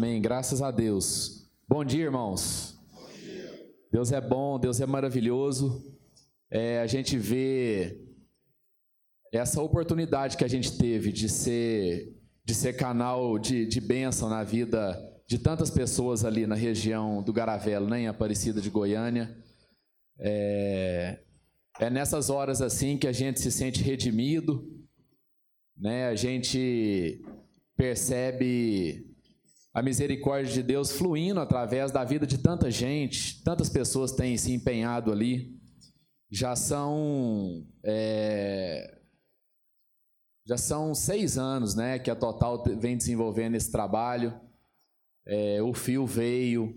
Amém. 0.00 0.18
Graças 0.18 0.62
a 0.62 0.70
Deus. 0.70 1.46
Bom 1.68 1.84
dia, 1.84 2.04
irmãos. 2.04 2.74
Bom 2.90 3.06
dia. 3.22 3.70
Deus 3.92 4.10
é 4.10 4.18
bom, 4.18 4.58
Deus 4.58 4.80
é 4.80 4.86
maravilhoso. 4.86 5.94
É, 6.50 6.80
a 6.80 6.86
gente 6.86 7.18
vê 7.18 8.00
essa 9.30 9.60
oportunidade 9.60 10.38
que 10.38 10.44
a 10.44 10.48
gente 10.48 10.78
teve 10.78 11.12
de 11.12 11.28
ser, 11.28 12.18
de 12.42 12.54
ser 12.54 12.78
canal 12.78 13.38
de, 13.38 13.66
de 13.66 13.78
bênção 13.78 14.30
na 14.30 14.42
vida 14.42 14.98
de 15.26 15.38
tantas 15.38 15.68
pessoas 15.68 16.24
ali 16.24 16.46
na 16.46 16.54
região 16.54 17.22
do 17.22 17.30
Garavelo, 17.30 17.86
né, 17.86 18.00
em 18.00 18.08
Aparecida 18.08 18.58
de 18.58 18.70
Goiânia. 18.70 19.36
É, 20.18 21.18
é 21.78 21.90
nessas 21.90 22.30
horas 22.30 22.62
assim 22.62 22.96
que 22.96 23.06
a 23.06 23.12
gente 23.12 23.38
se 23.38 23.52
sente 23.52 23.82
redimido, 23.82 24.66
né? 25.76 26.06
A 26.06 26.14
gente 26.14 27.22
percebe 27.76 29.09
a 29.72 29.82
misericórdia 29.82 30.52
de 30.52 30.62
Deus 30.62 30.92
fluindo 30.92 31.40
através 31.40 31.92
da 31.92 32.02
vida 32.04 32.26
de 32.26 32.38
tanta 32.38 32.70
gente, 32.70 33.42
tantas 33.42 33.68
pessoas 33.68 34.12
têm 34.12 34.36
se 34.36 34.52
empenhado 34.52 35.12
ali. 35.12 35.56
Já 36.30 36.56
são 36.56 37.66
é, 37.84 39.00
já 40.44 40.56
são 40.56 40.94
seis 40.94 41.38
anos, 41.38 41.74
né, 41.76 41.98
que 41.98 42.10
a 42.10 42.16
Total 42.16 42.62
vem 42.76 42.96
desenvolvendo 42.96 43.54
esse 43.54 43.70
trabalho. 43.70 44.34
É, 45.24 45.62
o 45.62 45.72
Fio 45.72 46.04
veio, 46.06 46.74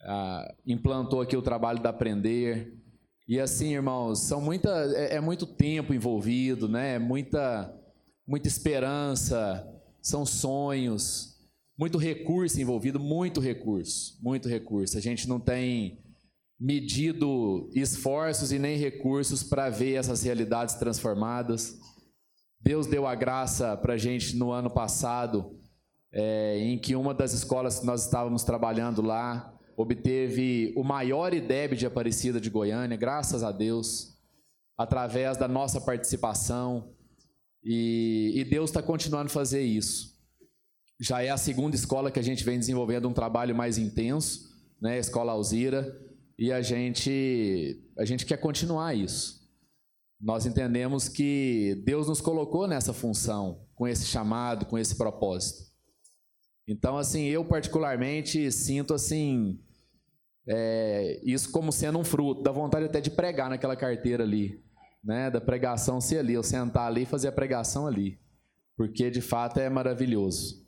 ah, 0.00 0.54
implantou 0.66 1.20
aqui 1.20 1.36
o 1.36 1.42
trabalho 1.42 1.82
da 1.82 1.90
Aprender. 1.90 2.72
E 3.28 3.38
assim, 3.38 3.74
irmãos, 3.74 4.20
são 4.20 4.40
muita, 4.40 4.70
é, 4.94 5.16
é 5.16 5.20
muito 5.20 5.44
tempo 5.46 5.92
envolvido, 5.92 6.66
né? 6.66 6.98
Muita, 6.98 7.74
muita 8.26 8.48
esperança, 8.48 9.66
são 10.00 10.24
sonhos, 10.24 11.33
muito 11.76 11.98
recurso 11.98 12.60
envolvido, 12.60 13.00
muito 13.00 13.40
recurso, 13.40 14.18
muito 14.22 14.48
recurso. 14.48 14.96
A 14.96 15.00
gente 15.00 15.28
não 15.28 15.40
tem 15.40 15.98
medido 16.58 17.68
esforços 17.74 18.52
e 18.52 18.58
nem 18.58 18.78
recursos 18.78 19.42
para 19.42 19.68
ver 19.68 19.94
essas 19.94 20.22
realidades 20.22 20.76
transformadas. 20.76 21.78
Deus 22.60 22.86
deu 22.86 23.06
a 23.06 23.14
graça 23.14 23.76
para 23.76 23.94
a 23.94 23.98
gente 23.98 24.36
no 24.36 24.50
ano 24.50 24.70
passado, 24.70 25.58
é, 26.12 26.58
em 26.60 26.78
que 26.78 26.94
uma 26.94 27.12
das 27.12 27.32
escolas 27.32 27.80
que 27.80 27.86
nós 27.86 28.04
estávamos 28.04 28.44
trabalhando 28.44 29.02
lá 29.02 29.52
obteve 29.76 30.72
o 30.76 30.84
maior 30.84 31.34
IDEB 31.34 31.76
de 31.76 31.84
Aparecida 31.84 32.40
de 32.40 32.48
Goiânia, 32.48 32.96
graças 32.96 33.42
a 33.42 33.50
Deus, 33.50 34.16
através 34.78 35.36
da 35.36 35.48
nossa 35.48 35.80
participação. 35.80 36.94
E, 37.62 38.32
e 38.36 38.44
Deus 38.44 38.70
está 38.70 38.80
continuando 38.82 39.26
a 39.26 39.30
fazer 39.30 39.62
isso. 39.62 40.13
Já 41.00 41.22
é 41.22 41.30
a 41.30 41.36
segunda 41.36 41.74
escola 41.74 42.10
que 42.10 42.18
a 42.18 42.22
gente 42.22 42.44
vem 42.44 42.58
desenvolvendo 42.58 43.08
um 43.08 43.12
trabalho 43.12 43.54
mais 43.54 43.78
intenso, 43.78 44.52
né, 44.80 44.94
a 44.94 44.98
Escola 44.98 45.32
Alzira, 45.32 46.00
e 46.38 46.52
a 46.52 46.62
gente, 46.62 47.82
a 47.98 48.04
gente 48.04 48.26
quer 48.26 48.36
continuar 48.36 48.94
isso. 48.94 49.42
Nós 50.20 50.46
entendemos 50.46 51.08
que 51.08 51.82
Deus 51.84 52.08
nos 52.08 52.20
colocou 52.20 52.66
nessa 52.66 52.92
função, 52.92 53.66
com 53.74 53.86
esse 53.86 54.06
chamado, 54.06 54.66
com 54.66 54.78
esse 54.78 54.96
propósito. 54.96 55.64
Então, 56.66 56.96
assim, 56.96 57.24
eu 57.24 57.44
particularmente 57.44 58.50
sinto 58.50 58.94
assim 58.94 59.60
é, 60.46 61.20
isso 61.24 61.50
como 61.50 61.72
sendo 61.72 61.98
um 61.98 62.04
fruto, 62.04 62.42
da 62.42 62.52
vontade 62.52 62.86
até 62.86 63.00
de 63.00 63.10
pregar 63.10 63.50
naquela 63.50 63.76
carteira 63.76 64.24
ali, 64.24 64.62
né? 65.02 65.30
Da 65.30 65.40
pregação 65.40 66.00
ser 66.00 66.18
ali, 66.18 66.34
eu 66.34 66.42
sentar 66.42 66.86
ali 66.86 67.02
e 67.02 67.06
fazer 67.06 67.28
a 67.28 67.32
pregação 67.32 67.86
ali, 67.86 68.18
porque 68.76 69.10
de 69.10 69.20
fato 69.20 69.60
é 69.60 69.68
maravilhoso. 69.68 70.63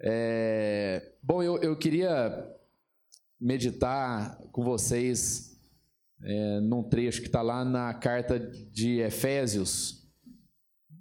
É, 0.00 1.14
bom, 1.22 1.42
eu, 1.42 1.58
eu 1.58 1.76
queria 1.76 2.48
meditar 3.40 4.38
com 4.52 4.62
vocês 4.62 5.60
é, 6.22 6.60
num 6.60 6.82
trecho 6.82 7.20
que 7.20 7.26
está 7.26 7.42
lá 7.42 7.64
na 7.64 7.92
carta 7.94 8.38
de 8.38 9.00
Efésios, 9.00 10.08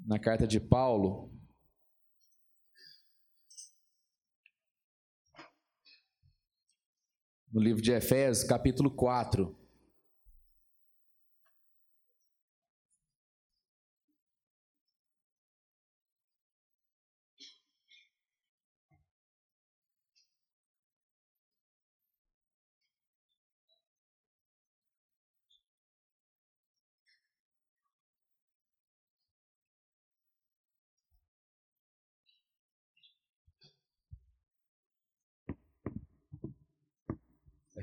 na 0.06 0.18
carta 0.18 0.48
de 0.48 0.60
Paulo, 0.60 1.32
no 7.52 7.60
livro 7.60 7.82
de 7.82 7.92
Efésios, 7.92 8.48
capítulo 8.48 8.90
4. 8.90 9.61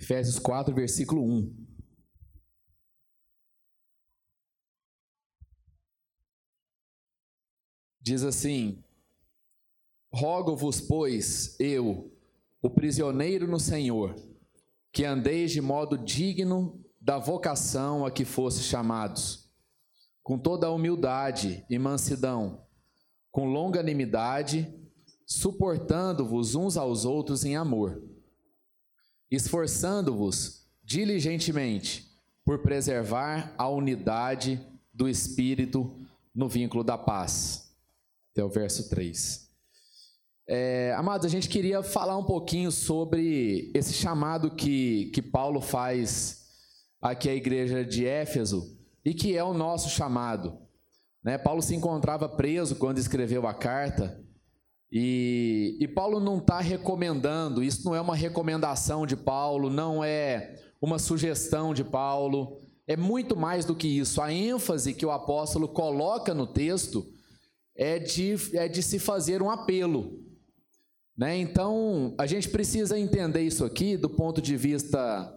Efésios 0.01 0.39
4, 0.39 0.73
versículo 0.73 1.25
1. 1.25 1.67
Diz 8.01 8.23
assim: 8.23 8.85
Rogo-vos, 10.13 10.81
pois, 10.81 11.59
eu, 11.59 12.17
o 12.63 12.71
prisioneiro 12.71 13.49
no 13.49 13.59
Senhor, 13.59 14.15
que 14.93 15.05
andeis 15.05 15.51
de 15.51 15.61
modo 15.61 15.99
digno 15.99 16.81
da 17.01 17.19
vocação 17.19 18.07
a 18.07 18.11
que 18.11 18.25
fostes 18.25 18.67
chamados, 18.67 19.51
com 20.23 20.39
toda 20.39 20.69
a 20.69 20.71
humildade 20.71 21.67
e 21.69 21.77
mansidão, 21.77 22.65
com 23.33 23.47
longanimidade, 23.47 24.73
suportando-vos 25.27 26.55
uns 26.55 26.77
aos 26.77 27.05
outros 27.05 27.45
em 27.45 27.57
amor 27.57 28.08
esforçando-vos 29.31 30.67
diligentemente 30.83 32.09
por 32.45 32.61
preservar 32.61 33.53
a 33.59 33.69
unidade 33.69 34.61
do 34.93 35.09
Espírito 35.09 35.95
no 36.35 36.49
vínculo 36.49 36.83
da 36.83 36.97
paz. 36.97 37.75
Até 38.33 38.43
o 38.43 38.49
verso 38.49 38.89
3. 38.89 39.49
É, 40.47 40.95
amados, 40.97 41.27
a 41.27 41.29
gente 41.29 41.49
queria 41.49 41.83
falar 41.83 42.17
um 42.17 42.25
pouquinho 42.25 42.73
sobre 42.73 43.71
esse 43.75 43.93
chamado 43.93 44.51
que, 44.51 45.11
que 45.13 45.21
Paulo 45.21 45.61
faz 45.61 46.47
aqui 47.03 47.29
à 47.29 47.35
igreja 47.35 47.85
de 47.85 48.07
Éfeso 48.07 48.79
e 49.05 49.13
que 49.13 49.37
é 49.37 49.45
o 49.45 49.53
nosso 49.53 49.91
chamado. 49.91 50.59
Né? 51.23 51.37
Paulo 51.37 51.61
se 51.61 51.75
encontrava 51.75 52.29
preso 52.29 52.77
quando 52.77 52.99
escreveu 52.99 53.47
a 53.47 53.53
carta 53.53 54.25
e, 54.91 55.77
e 55.81 55.87
Paulo 55.87 56.19
não 56.19 56.39
está 56.39 56.61
recomendando, 56.61 57.63
isso 57.63 57.85
não 57.85 57.95
é 57.95 58.01
uma 58.01 58.17
recomendação 58.17 59.07
de 59.07 59.17
Paulo, 59.17 59.69
não 59.69 60.03
é 60.03 60.55
uma 60.81 60.99
sugestão 60.99 61.75
de 61.75 61.85
Paulo, 61.85 62.63
é 62.87 62.97
muito 62.97 63.37
mais 63.37 63.65
do 63.65 63.75
que 63.75 63.87
isso. 63.87 64.23
A 64.23 64.33
ênfase 64.33 64.95
que 64.95 65.05
o 65.05 65.11
apóstolo 65.11 65.69
coloca 65.69 66.33
no 66.33 66.47
texto 66.47 67.07
é 67.77 67.99
de, 67.99 68.35
é 68.55 68.67
de 68.67 68.83
se 68.83 68.99
fazer 68.99 69.43
um 69.43 69.51
apelo. 69.51 70.25
Né? 71.17 71.37
Então, 71.37 72.15
a 72.17 72.27
gente 72.27 72.49
precisa 72.49 72.99
entender 72.99 73.43
isso 73.43 73.65
aqui 73.65 73.97
do 73.97 74.09
ponto 74.09 74.41
de 74.41 74.57
vista 74.57 75.35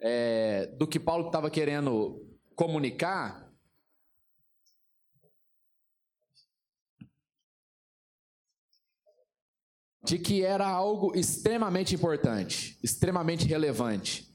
é, 0.00 0.66
do 0.78 0.86
que 0.86 0.98
Paulo 0.98 1.26
estava 1.26 1.50
querendo 1.50 2.24
comunicar, 2.54 3.45
de 10.06 10.20
que 10.20 10.44
era 10.44 10.68
algo 10.68 11.12
extremamente 11.18 11.92
importante, 11.92 12.78
extremamente 12.80 13.44
relevante. 13.44 14.32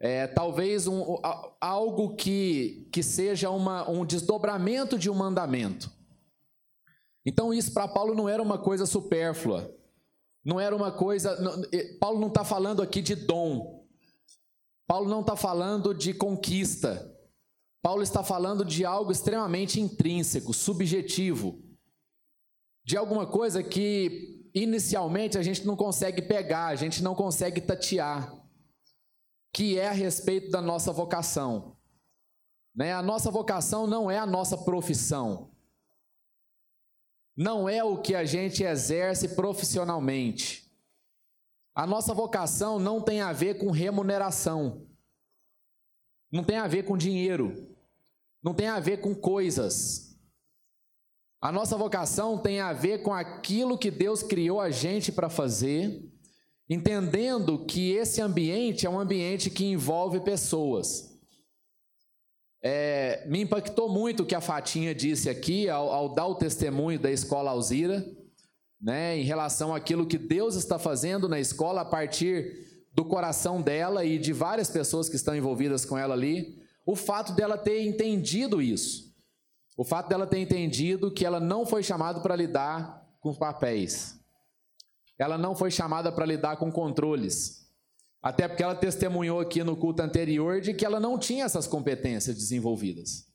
É, 0.00 0.26
talvez 0.26 0.88
um, 0.88 1.18
algo 1.60 2.16
que, 2.16 2.88
que 2.90 3.02
seja 3.02 3.50
uma, 3.50 3.88
um 3.88 4.06
desdobramento 4.06 4.98
de 4.98 5.10
um 5.10 5.14
mandamento. 5.14 5.92
Então, 7.26 7.52
isso 7.52 7.72
para 7.72 7.86
Paulo 7.86 8.14
não 8.14 8.26
era 8.26 8.42
uma 8.42 8.58
coisa 8.58 8.86
supérflua, 8.86 9.72
não 10.42 10.58
era 10.58 10.74
uma 10.74 10.90
coisa. 10.90 11.38
Não, 11.40 11.62
Paulo 12.00 12.18
não 12.18 12.28
está 12.28 12.42
falando 12.42 12.80
aqui 12.80 13.02
de 13.02 13.14
dom, 13.14 13.86
Paulo 14.86 15.08
não 15.08 15.20
está 15.20 15.36
falando 15.36 15.94
de 15.94 16.14
conquista, 16.14 17.14
Paulo 17.82 18.02
está 18.02 18.24
falando 18.24 18.64
de 18.64 18.84
algo 18.84 19.12
extremamente 19.12 19.78
intrínseco, 19.78 20.54
subjetivo, 20.54 21.62
de 22.82 22.96
alguma 22.96 23.26
coisa 23.26 23.62
que 23.62 24.41
inicialmente 24.54 25.38
a 25.38 25.42
gente 25.42 25.66
não 25.66 25.76
consegue 25.76 26.22
pegar, 26.22 26.66
a 26.66 26.76
gente 26.76 27.02
não 27.02 27.14
consegue 27.14 27.60
tatear, 27.60 28.34
que 29.52 29.78
é 29.78 29.88
a 29.88 29.92
respeito 29.92 30.50
da 30.50 30.60
nossa 30.60 30.92
vocação. 30.92 31.76
Né? 32.74 32.92
A 32.92 33.02
nossa 33.02 33.30
vocação 33.30 33.86
não 33.86 34.10
é 34.10 34.18
a 34.18 34.26
nossa 34.26 34.56
profissão, 34.56 35.50
não 37.36 37.68
é 37.68 37.82
o 37.82 38.00
que 38.00 38.14
a 38.14 38.24
gente 38.24 38.62
exerce 38.62 39.34
profissionalmente, 39.34 40.62
A 41.74 41.86
nossa 41.86 42.12
vocação 42.12 42.78
não 42.78 43.00
tem 43.00 43.22
a 43.22 43.32
ver 43.32 43.54
com 43.54 43.70
remuneração, 43.70 44.86
não 46.30 46.44
tem 46.44 46.58
a 46.58 46.66
ver 46.66 46.84
com 46.84 46.98
dinheiro, 46.98 47.74
não 48.42 48.52
tem 48.52 48.68
a 48.68 48.78
ver 48.78 49.00
com 49.00 49.14
coisas. 49.14 50.11
A 51.42 51.50
nossa 51.50 51.76
vocação 51.76 52.38
tem 52.38 52.60
a 52.60 52.72
ver 52.72 53.02
com 53.02 53.12
aquilo 53.12 53.76
que 53.76 53.90
Deus 53.90 54.22
criou 54.22 54.60
a 54.60 54.70
gente 54.70 55.10
para 55.10 55.28
fazer, 55.28 56.00
entendendo 56.70 57.66
que 57.66 57.90
esse 57.90 58.20
ambiente 58.20 58.86
é 58.86 58.90
um 58.90 59.00
ambiente 59.00 59.50
que 59.50 59.64
envolve 59.64 60.20
pessoas. 60.20 61.20
É, 62.62 63.26
me 63.26 63.42
impactou 63.42 63.88
muito 63.88 64.22
o 64.22 64.26
que 64.26 64.36
a 64.36 64.40
Fatinha 64.40 64.94
disse 64.94 65.28
aqui 65.28 65.68
ao, 65.68 65.90
ao 65.90 66.14
dar 66.14 66.28
o 66.28 66.36
testemunho 66.36 67.00
da 67.00 67.10
escola 67.10 67.50
Alzira 67.50 68.06
né, 68.80 69.18
em 69.18 69.24
relação 69.24 69.74
àquilo 69.74 70.06
que 70.06 70.18
Deus 70.18 70.54
está 70.54 70.78
fazendo 70.78 71.28
na 71.28 71.40
escola 71.40 71.80
a 71.80 71.84
partir 71.84 72.86
do 72.94 73.04
coração 73.04 73.60
dela 73.60 74.04
e 74.04 74.16
de 74.16 74.32
várias 74.32 74.70
pessoas 74.70 75.08
que 75.08 75.16
estão 75.16 75.34
envolvidas 75.34 75.84
com 75.84 75.98
ela 75.98 76.14
ali, 76.14 76.62
o 76.86 76.94
fato 76.94 77.32
dela 77.32 77.58
ter 77.58 77.82
entendido 77.82 78.62
isso. 78.62 79.11
O 79.76 79.84
fato 79.84 80.08
dela 80.08 80.26
ter 80.26 80.38
entendido 80.38 81.10
que 81.10 81.24
ela 81.24 81.40
não 81.40 81.64
foi 81.64 81.82
chamada 81.82 82.20
para 82.20 82.36
lidar 82.36 83.06
com 83.20 83.34
papéis. 83.34 84.20
Ela 85.18 85.38
não 85.38 85.54
foi 85.54 85.70
chamada 85.70 86.10
para 86.12 86.26
lidar 86.26 86.56
com 86.56 86.70
controles. 86.70 87.62
Até 88.22 88.46
porque 88.46 88.62
ela 88.62 88.74
testemunhou 88.74 89.40
aqui 89.40 89.64
no 89.64 89.76
culto 89.76 90.02
anterior 90.02 90.60
de 90.60 90.74
que 90.74 90.84
ela 90.84 91.00
não 91.00 91.18
tinha 91.18 91.44
essas 91.44 91.66
competências 91.66 92.36
desenvolvidas. 92.36 93.26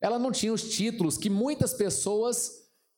Ela 0.00 0.18
não 0.18 0.30
tinha 0.30 0.52
os 0.52 0.68
títulos 0.68 1.16
que 1.16 1.30
muitas 1.30 1.72
pessoas 1.72 2.50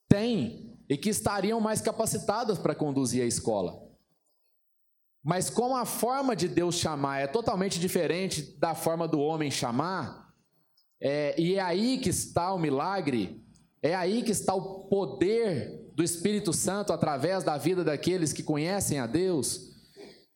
têm 0.09 0.77
e 0.89 0.97
que 0.97 1.11
estariam 1.11 1.61
mais 1.61 1.81
capacitadas 1.81 2.59
para 2.59 2.75
conduzir 2.75 3.23
a 3.23 3.27
escola. 3.27 3.87
Mas 5.23 5.51
como 5.51 5.77
a 5.77 5.85
forma 5.85 6.35
de 6.35 6.49
Deus 6.49 6.77
chamar 6.77 7.21
é 7.21 7.27
totalmente 7.27 7.79
diferente 7.81 8.43
da 8.59 8.75
forma 8.75 9.07
do 9.07 9.21
homem 9.21 9.51
chamar, 9.51 10.26
é, 11.01 11.39
e 11.41 11.55
é 11.55 11.61
aí 11.61 11.99
que 11.99 12.09
está 12.09 12.53
o 12.53 12.59
milagre, 12.59 13.43
é 13.83 13.95
aí 13.95 14.23
que 14.23 14.33
está 14.33 14.55
o 14.55 14.89
poder 14.89 15.87
do 15.95 16.03
Espírito 16.03 16.53
Santo 16.53 16.93
através 16.93 17.45
da 17.45 17.57
vida 17.57 17.85
daqueles 17.85 18.33
que 18.33 18.43
conhecem 18.43 18.99
a 18.99 19.07
Deus. 19.07 19.75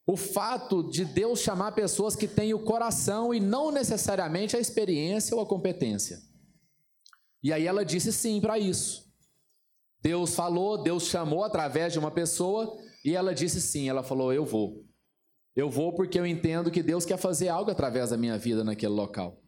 O 0.06 0.16
fato 0.16 0.90
de 0.90 1.04
Deus 1.04 1.40
chamar 1.40 1.72
pessoas 1.72 2.16
que 2.16 2.26
têm 2.26 2.52
o 2.54 2.64
coração 2.64 3.32
e 3.34 3.40
não 3.40 3.70
necessariamente 3.70 4.56
a 4.56 4.60
experiência 4.60 5.36
ou 5.36 5.42
a 5.42 5.46
competência. 5.46 6.18
E 7.42 7.52
aí 7.52 7.66
ela 7.66 7.84
disse 7.84 8.12
sim 8.12 8.40
para 8.40 8.58
isso. 8.58 9.08
Deus 10.02 10.34
falou, 10.34 10.82
Deus 10.82 11.04
chamou 11.04 11.44
através 11.44 11.92
de 11.92 11.98
uma 11.98 12.10
pessoa 12.10 12.76
e 13.04 13.14
ela 13.14 13.34
disse 13.34 13.60
sim. 13.60 13.88
Ela 13.88 14.02
falou: 14.02 14.32
Eu 14.32 14.44
vou. 14.44 14.84
Eu 15.54 15.68
vou 15.68 15.94
porque 15.94 16.18
eu 16.18 16.26
entendo 16.26 16.70
que 16.70 16.82
Deus 16.82 17.04
quer 17.04 17.18
fazer 17.18 17.48
algo 17.48 17.70
através 17.70 18.10
da 18.10 18.16
minha 18.16 18.38
vida 18.38 18.64
naquele 18.64 18.92
local. 18.92 19.42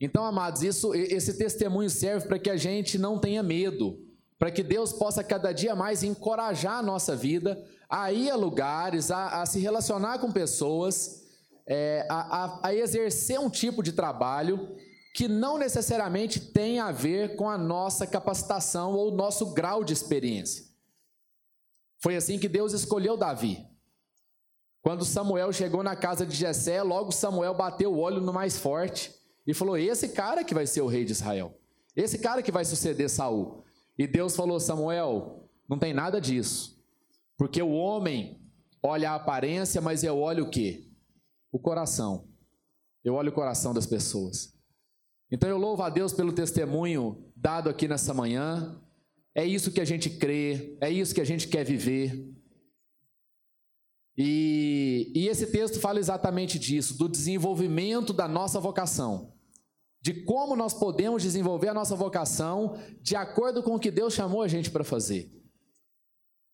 Então, 0.00 0.24
amados, 0.24 0.62
isso, 0.62 0.94
esse 0.94 1.34
testemunho 1.34 1.90
serve 1.90 2.28
para 2.28 2.38
que 2.38 2.50
a 2.50 2.56
gente 2.56 2.98
não 2.98 3.18
tenha 3.18 3.42
medo, 3.42 3.98
para 4.38 4.50
que 4.50 4.62
Deus 4.62 4.92
possa 4.92 5.24
cada 5.24 5.50
dia 5.52 5.74
mais 5.74 6.04
encorajar 6.04 6.78
a 6.78 6.82
nossa 6.82 7.16
vida 7.16 7.60
a 7.88 8.12
ir 8.12 8.30
a 8.30 8.36
lugares, 8.36 9.10
a, 9.10 9.42
a 9.42 9.46
se 9.46 9.58
relacionar 9.58 10.18
com 10.18 10.30
pessoas, 10.30 11.24
é, 11.66 12.06
a, 12.08 12.44
a, 12.44 12.68
a 12.68 12.74
exercer 12.74 13.40
um 13.40 13.48
tipo 13.50 13.82
de 13.82 13.92
trabalho 13.92 14.76
que 15.14 15.26
não 15.26 15.58
necessariamente 15.58 16.38
tem 16.38 16.78
a 16.78 16.92
ver 16.92 17.34
com 17.34 17.48
a 17.48 17.58
nossa 17.58 18.06
capacitação 18.06 18.92
ou 18.92 19.10
nosso 19.10 19.46
grau 19.52 19.82
de 19.82 19.92
experiência. 19.92 20.66
Foi 21.98 22.14
assim 22.14 22.38
que 22.38 22.48
Deus 22.48 22.72
escolheu 22.72 23.16
Davi. 23.16 23.66
Quando 24.80 25.04
Samuel 25.04 25.52
chegou 25.52 25.82
na 25.82 25.96
casa 25.96 26.24
de 26.24 26.36
Jessé, 26.36 26.82
logo 26.82 27.10
Samuel 27.10 27.54
bateu 27.54 27.92
o 27.92 27.98
olho 27.98 28.20
no 28.20 28.32
mais 28.32 28.58
forte 28.58 29.17
e 29.48 29.52
falou: 29.52 29.76
"Esse 29.76 30.10
cara 30.10 30.44
que 30.44 30.54
vai 30.54 30.66
ser 30.66 30.82
o 30.82 30.86
rei 30.86 31.04
de 31.04 31.10
Israel. 31.10 31.58
Esse 31.96 32.18
cara 32.20 32.40
que 32.40 32.52
vai 32.52 32.64
suceder 32.64 33.10
Saul". 33.10 33.64
E 33.98 34.06
Deus 34.06 34.36
falou: 34.36 34.60
"Samuel, 34.60 35.48
não 35.68 35.78
tem 35.78 35.92
nada 35.92 36.20
disso. 36.20 36.80
Porque 37.36 37.60
o 37.60 37.70
homem 37.70 38.40
olha 38.82 39.10
a 39.10 39.14
aparência, 39.16 39.80
mas 39.80 40.04
eu 40.04 40.18
olho 40.18 40.44
o 40.44 40.50
quê? 40.50 40.88
O 41.50 41.58
coração. 41.58 42.28
Eu 43.04 43.14
olho 43.14 43.30
o 43.30 43.34
coração 43.34 43.74
das 43.74 43.86
pessoas. 43.86 44.54
Então 45.30 45.48
eu 45.48 45.58
louvo 45.58 45.82
a 45.82 45.90
Deus 45.90 46.12
pelo 46.12 46.32
testemunho 46.32 47.30
dado 47.36 47.68
aqui 47.68 47.86
nessa 47.86 48.14
manhã. 48.14 48.80
É 49.34 49.44
isso 49.44 49.70
que 49.70 49.80
a 49.80 49.84
gente 49.84 50.10
crê, 50.10 50.76
é 50.80 50.90
isso 50.90 51.14
que 51.14 51.20
a 51.20 51.24
gente 51.24 51.48
quer 51.48 51.64
viver. 51.64 52.28
E, 54.16 55.12
e, 55.14 55.28
esse 55.28 55.46
texto 55.46 55.78
fala 55.78 56.00
exatamente 56.00 56.58
disso, 56.58 56.98
do 56.98 57.08
desenvolvimento 57.08 58.12
da 58.12 58.26
nossa 58.26 58.58
vocação, 58.58 59.32
de 60.08 60.14
como 60.22 60.56
nós 60.56 60.72
podemos 60.72 61.22
desenvolver 61.22 61.68
a 61.68 61.74
nossa 61.74 61.94
vocação 61.94 62.78
de 63.02 63.14
acordo 63.14 63.62
com 63.62 63.74
o 63.74 63.78
que 63.78 63.90
Deus 63.90 64.14
chamou 64.14 64.40
a 64.40 64.48
gente 64.48 64.70
para 64.70 64.82
fazer, 64.82 65.30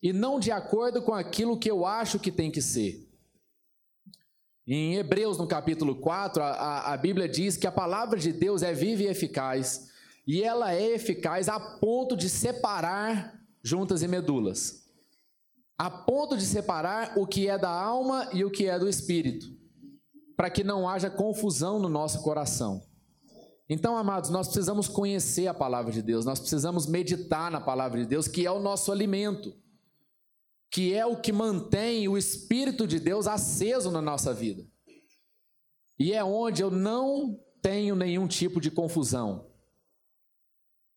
e 0.02 0.12
não 0.12 0.40
de 0.40 0.50
acordo 0.50 1.00
com 1.00 1.14
aquilo 1.14 1.56
que 1.56 1.70
eu 1.70 1.86
acho 1.86 2.18
que 2.18 2.32
tem 2.32 2.50
que 2.50 2.60
ser. 2.60 3.08
Em 4.66 4.96
Hebreus, 4.96 5.38
no 5.38 5.46
capítulo 5.46 5.94
4, 5.94 6.42
a, 6.42 6.92
a 6.94 6.96
Bíblia 6.96 7.28
diz 7.28 7.56
que 7.56 7.64
a 7.64 7.70
palavra 7.70 8.18
de 8.18 8.32
Deus 8.32 8.60
é 8.64 8.74
viva 8.74 9.04
e 9.04 9.06
eficaz, 9.06 9.88
e 10.26 10.42
ela 10.42 10.74
é 10.74 10.90
eficaz 10.90 11.48
a 11.48 11.60
ponto 11.60 12.16
de 12.16 12.28
separar 12.28 13.40
juntas 13.62 14.02
e 14.02 14.08
medulas, 14.08 14.84
a 15.78 15.88
ponto 15.88 16.36
de 16.36 16.44
separar 16.44 17.16
o 17.16 17.24
que 17.24 17.48
é 17.48 17.56
da 17.56 17.70
alma 17.70 18.28
e 18.32 18.44
o 18.44 18.50
que 18.50 18.66
é 18.66 18.76
do 18.80 18.88
espírito, 18.88 19.46
para 20.36 20.50
que 20.50 20.64
não 20.64 20.88
haja 20.88 21.08
confusão 21.08 21.78
no 21.78 21.88
nosso 21.88 22.20
coração. 22.20 22.82
Então, 23.68 23.96
amados, 23.96 24.30
nós 24.30 24.46
precisamos 24.48 24.88
conhecer 24.88 25.46
a 25.46 25.54
palavra 25.54 25.90
de 25.90 26.02
Deus, 26.02 26.24
nós 26.24 26.38
precisamos 26.38 26.86
meditar 26.86 27.50
na 27.50 27.60
palavra 27.60 28.00
de 28.00 28.06
Deus, 28.06 28.28
que 28.28 28.44
é 28.44 28.50
o 28.50 28.60
nosso 28.60 28.92
alimento 28.92 29.54
que 30.74 30.92
é 30.92 31.06
o 31.06 31.16
que 31.16 31.30
mantém 31.30 32.08
o 32.08 32.18
Espírito 32.18 32.84
de 32.84 32.98
Deus 32.98 33.28
aceso 33.28 33.92
na 33.92 34.02
nossa 34.02 34.34
vida. 34.34 34.66
E 35.96 36.12
é 36.12 36.24
onde 36.24 36.64
eu 36.64 36.68
não 36.68 37.40
tenho 37.62 37.94
nenhum 37.94 38.26
tipo 38.26 38.60
de 38.60 38.72
confusão. 38.72 39.46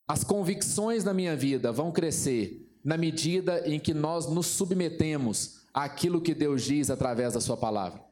As 0.08 0.24
convicções 0.24 1.03
na 1.03 1.13
minha 1.13 1.36
vida 1.36 1.72
vão 1.72 1.92
crescer 1.92 2.75
na 2.84 2.98
medida 2.98 3.70
em 3.70 3.80
que 3.80 3.94
nós 3.94 4.25
nos 4.25 4.48
submetemos 4.48 5.68
àquilo 5.72 6.24
que 6.24 6.34
Deus 6.34 6.63
diz 6.63 6.89
através 6.89 7.36
da 7.36 7.39
Sua 7.39 7.56
palavra. 7.56 8.03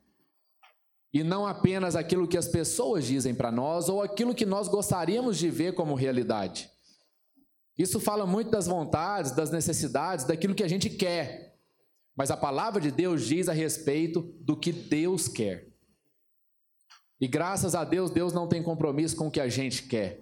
E 1.15 1.23
não 1.23 1.47
apenas 1.47 1.95
aquilo 1.95 2.27
que 2.27 2.37
as 2.37 2.45
pessoas 2.45 3.05
dizem 3.05 3.33
para 3.33 3.49
nós 3.49 3.87
ou 3.87 4.01
aquilo 4.01 4.35
que 4.35 4.45
nós 4.45 4.67
gostaríamos 4.67 5.37
de 5.37 5.49
ver 5.49 5.73
como 5.73 5.95
realidade. 5.95 6.69
Isso 7.77 8.01
fala 8.01 8.27
muito 8.27 8.51
das 8.51 8.67
vontades, 8.67 9.31
das 9.31 9.49
necessidades, 9.49 10.25
daquilo 10.25 10.53
que 10.53 10.61
a 10.63 10.67
gente 10.67 10.89
quer. 10.89 11.57
Mas 12.17 12.31
a 12.31 12.35
palavra 12.35 12.81
de 12.81 12.91
Deus 12.91 13.25
diz 13.25 13.47
a 13.47 13.53
respeito 13.53 14.23
do 14.41 14.57
que 14.57 14.73
Deus 14.73 15.29
quer. 15.29 15.69
E 17.21 17.29
graças 17.29 17.75
a 17.75 17.85
Deus, 17.85 18.11
Deus 18.11 18.33
não 18.33 18.45
tem 18.45 18.61
compromisso 18.61 19.15
com 19.15 19.27
o 19.27 19.31
que 19.31 19.39
a 19.39 19.47
gente 19.47 19.83
quer. 19.83 20.19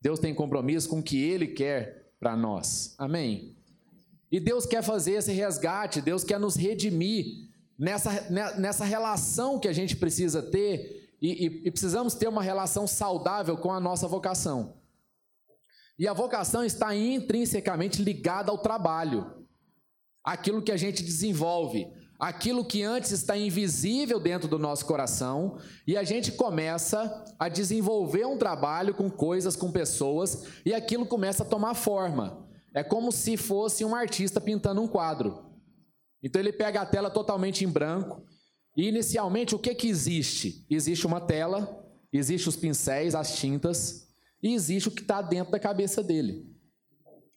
Deus 0.00 0.18
tem 0.18 0.34
compromisso 0.34 0.88
com 0.88 1.00
o 1.00 1.02
que 1.02 1.22
Ele 1.22 1.48
quer 1.48 2.10
para 2.18 2.34
nós. 2.34 2.94
Amém? 2.96 3.54
E 4.30 4.40
Deus 4.40 4.64
quer 4.64 4.82
fazer 4.82 5.12
esse 5.12 5.32
resgate, 5.32 6.00
Deus 6.00 6.24
quer 6.24 6.40
nos 6.40 6.56
redimir 6.56 7.51
nessa, 7.78 8.30
nessa 8.58 8.84
relação 8.84 9.58
que 9.58 9.68
a 9.68 9.72
gente 9.72 9.96
precisa 9.96 10.42
ter 10.42 11.16
e, 11.20 11.46
e, 11.46 11.68
e 11.68 11.70
precisamos 11.70 12.14
ter 12.14 12.28
uma 12.28 12.42
relação 12.42 12.86
saudável 12.86 13.56
com 13.56 13.72
a 13.72 13.80
nossa 13.80 14.08
vocação. 14.08 14.74
E 15.98 16.08
a 16.08 16.12
vocação 16.12 16.64
está 16.64 16.94
intrinsecamente 16.94 18.02
ligada 18.02 18.50
ao 18.50 18.58
trabalho 18.58 19.42
aquilo 20.24 20.62
que 20.62 20.72
a 20.72 20.76
gente 20.76 21.02
desenvolve, 21.02 21.88
aquilo 22.18 22.64
que 22.64 22.82
antes 22.82 23.10
está 23.10 23.36
invisível 23.36 24.20
dentro 24.20 24.48
do 24.48 24.58
nosso 24.58 24.86
coração, 24.86 25.58
e 25.86 25.96
a 25.96 26.04
gente 26.04 26.32
começa 26.32 27.24
a 27.38 27.48
desenvolver 27.48 28.26
um 28.26 28.38
trabalho 28.38 28.94
com 28.94 29.10
coisas, 29.10 29.56
com 29.56 29.70
pessoas, 29.72 30.44
e 30.64 30.72
aquilo 30.72 31.04
começa 31.04 31.42
a 31.42 31.46
tomar 31.46 31.74
forma. 31.74 32.46
É 32.74 32.82
como 32.82 33.12
se 33.12 33.36
fosse 33.36 33.84
um 33.84 33.94
artista 33.94 34.40
pintando 34.40 34.80
um 34.80 34.88
quadro. 34.88 35.51
Então 36.22 36.40
ele 36.40 36.52
pega 36.52 36.80
a 36.80 36.86
tela 36.86 37.10
totalmente 37.10 37.64
em 37.64 37.68
branco, 37.68 38.24
e 38.76 38.88
inicialmente 38.88 39.54
o 39.54 39.58
que 39.58 39.74
que 39.74 39.88
existe? 39.88 40.64
Existe 40.70 41.06
uma 41.06 41.20
tela, 41.20 41.84
existe 42.12 42.48
os 42.48 42.56
pincéis, 42.56 43.14
as 43.14 43.36
tintas, 43.36 44.08
e 44.42 44.54
existe 44.54 44.88
o 44.88 44.92
que 44.92 45.02
está 45.02 45.20
dentro 45.20 45.52
da 45.52 45.58
cabeça 45.58 46.02
dele. 46.02 46.46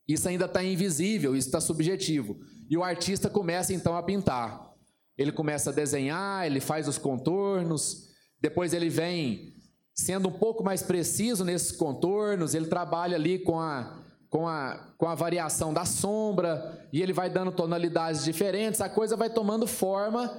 Isso 0.08 0.27
ainda 0.30 0.46
está 0.46 0.63
invisível, 0.63 1.36
isso 1.36 1.48
está 1.48 1.60
subjetivo. 1.60 2.39
E 2.70 2.77
o 2.77 2.84
artista 2.84 3.30
começa 3.30 3.74
então 3.74 3.98
a 3.98 4.04
pintar. 4.04 4.74
Ele 5.18 5.32
começa 5.32 5.70
a 5.70 5.74
desenhar, 5.74 6.46
ele 6.46 6.60
faz 6.60 6.88
os 6.88 6.98
contornos, 6.98 8.10
depois 8.39 8.74
ele 8.74 8.89
vem 8.89 9.54
sendo 9.94 10.27
um 10.27 10.32
pouco 10.32 10.63
mais 10.63 10.84
preciso 10.84 11.46
nesses 11.46 11.72
contornos, 11.72 12.54
ele 12.54 12.68
trabalha 12.68 13.15
ali 13.15 13.39
com 13.39 13.60
a, 13.60 14.04
com 14.36 14.50
a, 14.50 14.75
com 14.98 15.08
a 15.08 15.15
variação 15.15 15.74
da 15.74 15.86
sombra, 15.86 16.86
e 16.92 17.01
ele 17.01 17.13
vai 17.13 17.30
dando 17.30 17.54
tonalidades 17.54 18.22
diferentes, 18.22 18.82
a 18.82 18.89
coisa 18.89 19.15
vai 19.15 19.30
tomando 19.30 19.65
forma 19.65 20.30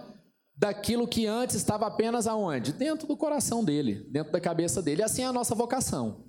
daquilo 0.55 1.09
que 1.09 1.27
antes 1.27 1.57
estava 1.57 1.87
apenas 1.87 2.27
aonde? 2.27 2.75
Dentro 2.75 3.09
do 3.09 3.17
coração 3.17 3.65
dele, 3.65 4.07
dentro 4.11 4.31
da 4.31 4.39
cabeça 4.39 4.83
dele. 4.83 5.03
Assim 5.03 5.23
é 5.23 5.25
a 5.25 5.33
nossa 5.33 5.55
vocação. 5.55 6.27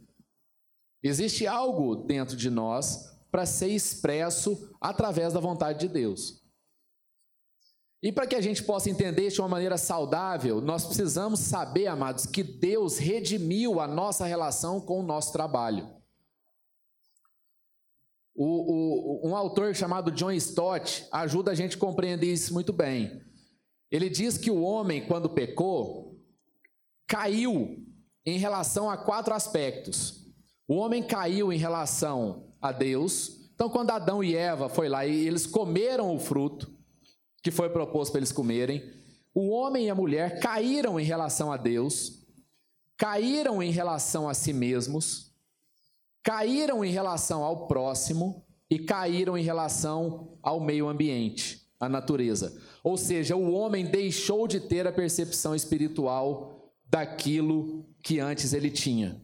Existe 1.03 1.45
algo 1.45 1.93
dentro 1.93 2.37
de 2.37 2.49
nós 2.49 3.19
para 3.29 3.45
ser 3.45 3.67
expresso 3.67 4.73
através 4.79 5.33
da 5.33 5.41
vontade 5.41 5.81
de 5.81 5.89
Deus. 5.89 6.41
E 8.01 8.13
para 8.13 8.25
que 8.25 8.35
a 8.35 8.41
gente 8.41 8.63
possa 8.63 8.89
entender 8.89 9.27
isso 9.27 9.35
de 9.35 9.41
uma 9.41 9.49
maneira 9.49 9.77
saudável, 9.77 10.61
nós 10.61 10.85
precisamos 10.85 11.41
saber, 11.41 11.87
amados, 11.87 12.25
que 12.25 12.43
Deus 12.43 12.97
redimiu 12.97 13.81
a 13.81 13.87
nossa 13.89 14.25
relação 14.25 14.79
com 14.79 15.01
o 15.01 15.05
nosso 15.05 15.33
trabalho. 15.33 15.96
O, 18.39 19.25
o, 19.25 19.29
um 19.29 19.35
autor 19.35 19.75
chamado 19.75 20.11
John 20.11 20.31
Stott 20.33 21.07
ajuda 21.11 21.49
a 21.49 21.55
gente 21.55 21.75
a 21.75 21.79
compreender 21.79 22.31
isso 22.31 22.53
muito 22.53 22.71
bem. 22.71 23.19
Ele 23.89 24.07
diz 24.11 24.37
que 24.37 24.51
o 24.51 24.61
homem, 24.61 25.07
quando 25.07 25.27
pecou, 25.27 26.21
caiu 27.07 27.83
em 28.23 28.37
relação 28.37 28.91
a 28.91 28.95
quatro 28.95 29.33
aspectos. 29.33 30.27
O 30.67 30.75
homem 30.75 31.01
caiu 31.01 31.51
em 31.51 31.57
relação 31.57 32.51
a 32.61 32.71
Deus. 32.71 33.49
Então, 33.55 33.71
quando 33.71 33.89
Adão 33.89 34.23
e 34.23 34.35
Eva 34.35 34.69
foi 34.69 34.87
lá 34.87 35.03
e 35.03 35.25
eles 35.25 35.47
comeram 35.47 36.13
o 36.13 36.19
fruto 36.19 36.71
que 37.41 37.49
foi 37.49 37.69
proposto 37.71 38.11
para 38.11 38.19
eles 38.19 38.31
comerem, 38.31 38.83
o 39.33 39.49
homem 39.49 39.85
e 39.85 39.89
a 39.89 39.95
mulher 39.95 40.39
caíram 40.39 40.99
em 40.99 41.03
relação 41.03 41.51
a 41.51 41.57
Deus, 41.57 42.23
caíram 42.97 43.63
em 43.63 43.71
relação 43.71 44.29
a 44.29 44.35
si 44.35 44.53
mesmos, 44.53 45.26
caíram 46.27 46.83
em 46.83 46.91
relação 46.91 47.41
ao 47.41 47.67
próximo 47.67 48.45
e 48.69 48.77
caíram 48.77 49.37
em 49.37 49.43
relação 49.43 50.37
ao 50.43 50.59
meio 50.59 50.89
ambiente, 50.89 51.65
à 51.79 51.87
natureza. 51.87 52.61
Ou 52.83 52.97
seja, 52.97 53.37
o 53.37 53.53
homem 53.53 53.85
deixou 53.85 54.45
de 54.45 54.59
ter 54.59 54.85
a 54.85 54.91
percepção 54.91 55.55
espiritual 55.55 56.69
daquilo 56.85 57.87
que 58.03 58.19
antes 58.19 58.51
ele 58.51 58.69
tinha. 58.69 59.23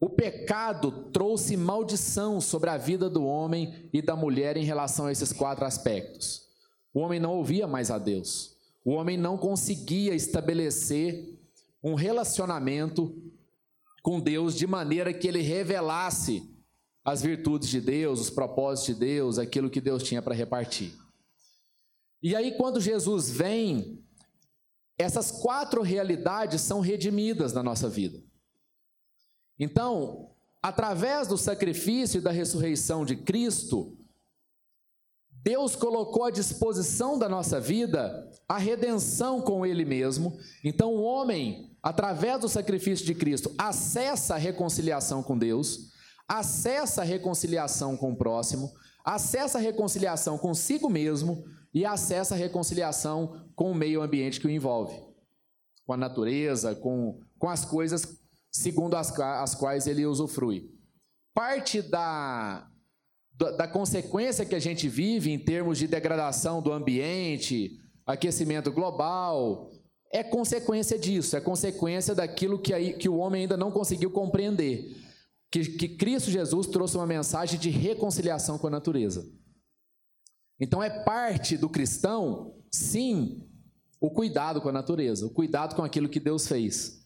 O 0.00 0.10
pecado 0.10 0.90
trouxe 1.12 1.56
maldição 1.56 2.40
sobre 2.40 2.70
a 2.70 2.76
vida 2.76 3.08
do 3.08 3.24
homem 3.24 3.88
e 3.92 4.02
da 4.02 4.16
mulher 4.16 4.56
em 4.56 4.64
relação 4.64 5.06
a 5.06 5.12
esses 5.12 5.32
quatro 5.32 5.64
aspectos. 5.64 6.40
O 6.92 6.98
homem 6.98 7.20
não 7.20 7.36
ouvia 7.36 7.68
mais 7.68 7.92
a 7.92 7.98
Deus. 7.98 8.56
O 8.84 8.94
homem 8.94 9.16
não 9.16 9.38
conseguia 9.38 10.12
estabelecer 10.12 11.38
um 11.84 11.94
relacionamento 11.94 13.23
com 14.04 14.20
Deus 14.20 14.54
de 14.54 14.66
maneira 14.66 15.14
que 15.14 15.26
ele 15.26 15.40
revelasse 15.40 16.46
as 17.02 17.22
virtudes 17.22 17.70
de 17.70 17.80
Deus, 17.80 18.20
os 18.20 18.28
propósitos 18.28 18.94
de 18.94 19.00
Deus, 19.00 19.38
aquilo 19.38 19.70
que 19.70 19.80
Deus 19.80 20.02
tinha 20.02 20.20
para 20.20 20.34
repartir. 20.34 20.92
E 22.22 22.36
aí, 22.36 22.54
quando 22.58 22.82
Jesus 22.82 23.30
vem, 23.30 24.04
essas 24.98 25.30
quatro 25.30 25.80
realidades 25.80 26.60
são 26.60 26.80
redimidas 26.80 27.54
na 27.54 27.62
nossa 27.62 27.88
vida. 27.88 28.22
Então, 29.58 30.30
através 30.62 31.26
do 31.26 31.38
sacrifício 31.38 32.18
e 32.18 32.22
da 32.22 32.30
ressurreição 32.30 33.06
de 33.06 33.16
Cristo, 33.16 33.96
Deus 35.30 35.74
colocou 35.74 36.24
à 36.24 36.30
disposição 36.30 37.18
da 37.18 37.28
nossa 37.28 37.58
vida 37.58 38.30
a 38.46 38.58
redenção 38.58 39.40
com 39.40 39.64
Ele 39.64 39.86
mesmo. 39.86 40.38
Então, 40.62 40.94
o 40.94 41.02
homem, 41.02 41.73
através 41.84 42.40
do 42.40 42.48
sacrifício 42.48 43.04
de 43.04 43.14
Cristo, 43.14 43.54
acessa 43.58 44.36
a 44.36 44.38
reconciliação 44.38 45.22
com 45.22 45.36
Deus, 45.36 45.92
acessa 46.26 47.02
a 47.02 47.04
reconciliação 47.04 47.94
com 47.94 48.12
o 48.12 48.16
próximo, 48.16 48.72
acessa 49.04 49.58
a 49.58 49.60
reconciliação 49.60 50.38
consigo 50.38 50.88
mesmo 50.88 51.44
e 51.74 51.84
acessa 51.84 52.34
a 52.34 52.38
reconciliação 52.38 53.50
com 53.54 53.70
o 53.70 53.74
meio 53.74 54.00
ambiente 54.00 54.40
que 54.40 54.46
o 54.46 54.50
envolve, 54.50 54.98
com 55.84 55.92
a 55.92 55.96
natureza, 55.98 56.74
com, 56.74 57.20
com 57.38 57.50
as 57.50 57.66
coisas 57.66 58.18
segundo 58.50 58.96
as, 58.96 59.12
as 59.20 59.54
quais 59.54 59.86
ele 59.86 60.06
usufrui. 60.06 60.70
Parte 61.34 61.82
da, 61.82 62.66
da 63.36 63.68
consequência 63.68 64.46
que 64.46 64.54
a 64.54 64.60
gente 64.60 64.88
vive 64.88 65.30
em 65.30 65.38
termos 65.38 65.76
de 65.76 65.86
degradação 65.86 66.62
do 66.62 66.72
ambiente, 66.72 67.78
aquecimento 68.06 68.72
global, 68.72 69.70
é 70.14 70.22
consequência 70.22 70.96
disso, 70.96 71.36
é 71.36 71.40
consequência 71.40 72.14
daquilo 72.14 72.56
que, 72.56 72.72
aí, 72.72 72.92
que 72.92 73.08
o 73.08 73.16
homem 73.16 73.42
ainda 73.42 73.56
não 73.56 73.72
conseguiu 73.72 74.12
compreender. 74.12 74.96
Que, 75.50 75.64
que 75.64 75.88
Cristo 75.88 76.30
Jesus 76.30 76.68
trouxe 76.68 76.96
uma 76.96 77.06
mensagem 77.06 77.58
de 77.58 77.68
reconciliação 77.68 78.56
com 78.56 78.68
a 78.68 78.70
natureza. 78.70 79.28
Então 80.60 80.80
é 80.80 81.02
parte 81.02 81.56
do 81.56 81.68
cristão, 81.68 82.54
sim, 82.70 83.44
o 84.00 84.08
cuidado 84.08 84.60
com 84.60 84.68
a 84.68 84.72
natureza, 84.72 85.26
o 85.26 85.30
cuidado 85.30 85.74
com 85.74 85.82
aquilo 85.82 86.08
que 86.08 86.20
Deus 86.20 86.46
fez. 86.46 87.04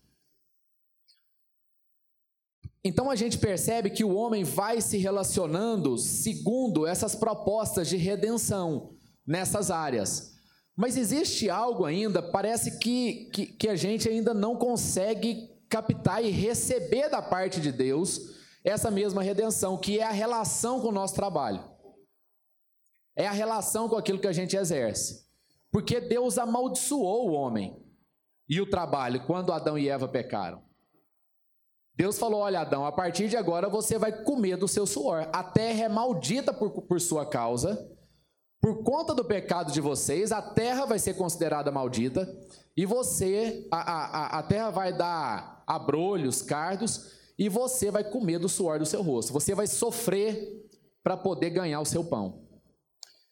Então 2.84 3.10
a 3.10 3.16
gente 3.16 3.38
percebe 3.38 3.88
que 3.88 4.04
o 4.04 4.14
homem 4.14 4.44
vai 4.44 4.82
se 4.82 4.98
relacionando 4.98 5.96
segundo 5.96 6.86
essas 6.86 7.14
propostas 7.14 7.88
de 7.88 7.96
redenção 7.96 8.94
nessas 9.26 9.70
áreas. 9.70 10.37
Mas 10.78 10.96
existe 10.96 11.50
algo 11.50 11.84
ainda, 11.84 12.22
parece 12.22 12.78
que, 12.78 13.30
que, 13.32 13.46
que, 13.46 13.68
a 13.68 13.74
gente 13.74 14.08
ainda 14.08 14.32
não 14.32 14.56
consegue 14.56 15.50
captar 15.68 16.24
e 16.24 16.30
receber 16.30 17.10
da 17.10 17.20
parte 17.20 17.60
de 17.60 17.72
Deus 17.72 18.38
essa 18.64 18.90
mesma 18.90 19.22
redenção, 19.22 19.76
que 19.76 19.98
é 19.98 20.04
a 20.04 20.12
relação 20.12 20.80
com 20.80 20.88
o 20.88 20.92
nosso 20.92 21.14
trabalho 21.14 21.76
é 23.18 23.26
a 23.26 23.32
relação 23.32 23.88
com 23.88 23.96
aquilo 23.96 24.20
que 24.20 24.28
a 24.28 24.32
gente 24.32 24.56
exerce. 24.56 25.26
Porque 25.72 26.00
Deus 26.00 26.38
amaldiçoou 26.38 27.28
o 27.28 27.32
homem 27.32 27.84
e 28.48 28.60
o 28.60 28.70
trabalho 28.70 29.26
quando 29.26 29.52
Adão 29.52 29.76
e 29.76 29.88
Eva 29.88 30.06
pecaram. 30.06 30.62
Deus 31.94 32.16
falou: 32.16 32.40
Olha, 32.40 32.60
Adão, 32.60 32.86
a 32.86 32.92
partir 32.92 33.28
de 33.28 33.36
agora 33.36 33.68
você 33.68 33.98
vai 33.98 34.22
comer 34.22 34.56
do 34.56 34.68
seu 34.68 34.86
suor. 34.86 35.28
A 35.32 35.42
terra 35.42 35.86
é 35.86 35.88
maldita 35.88 36.54
por, 36.54 36.70
por 36.82 37.00
sua 37.00 37.26
causa. 37.26 37.92
Por 38.60 38.82
conta 38.82 39.14
do 39.14 39.24
pecado 39.24 39.72
de 39.72 39.80
vocês, 39.80 40.32
a 40.32 40.42
terra 40.42 40.84
vai 40.84 40.98
ser 40.98 41.14
considerada 41.14 41.70
maldita. 41.70 42.28
E 42.76 42.84
você, 42.84 43.66
a, 43.70 43.78
a, 43.78 44.38
a 44.38 44.42
terra 44.42 44.70
vai 44.70 44.96
dar 44.96 45.62
abrolhos, 45.66 46.42
cardos, 46.42 47.12
e 47.38 47.48
você 47.48 47.90
vai 47.90 48.02
comer 48.02 48.38
do 48.38 48.48
suor 48.48 48.78
do 48.78 48.86
seu 48.86 49.02
rosto. 49.02 49.32
Você 49.32 49.54
vai 49.54 49.66
sofrer 49.66 50.68
para 51.02 51.16
poder 51.16 51.50
ganhar 51.50 51.80
o 51.80 51.86
seu 51.86 52.04
pão. 52.04 52.42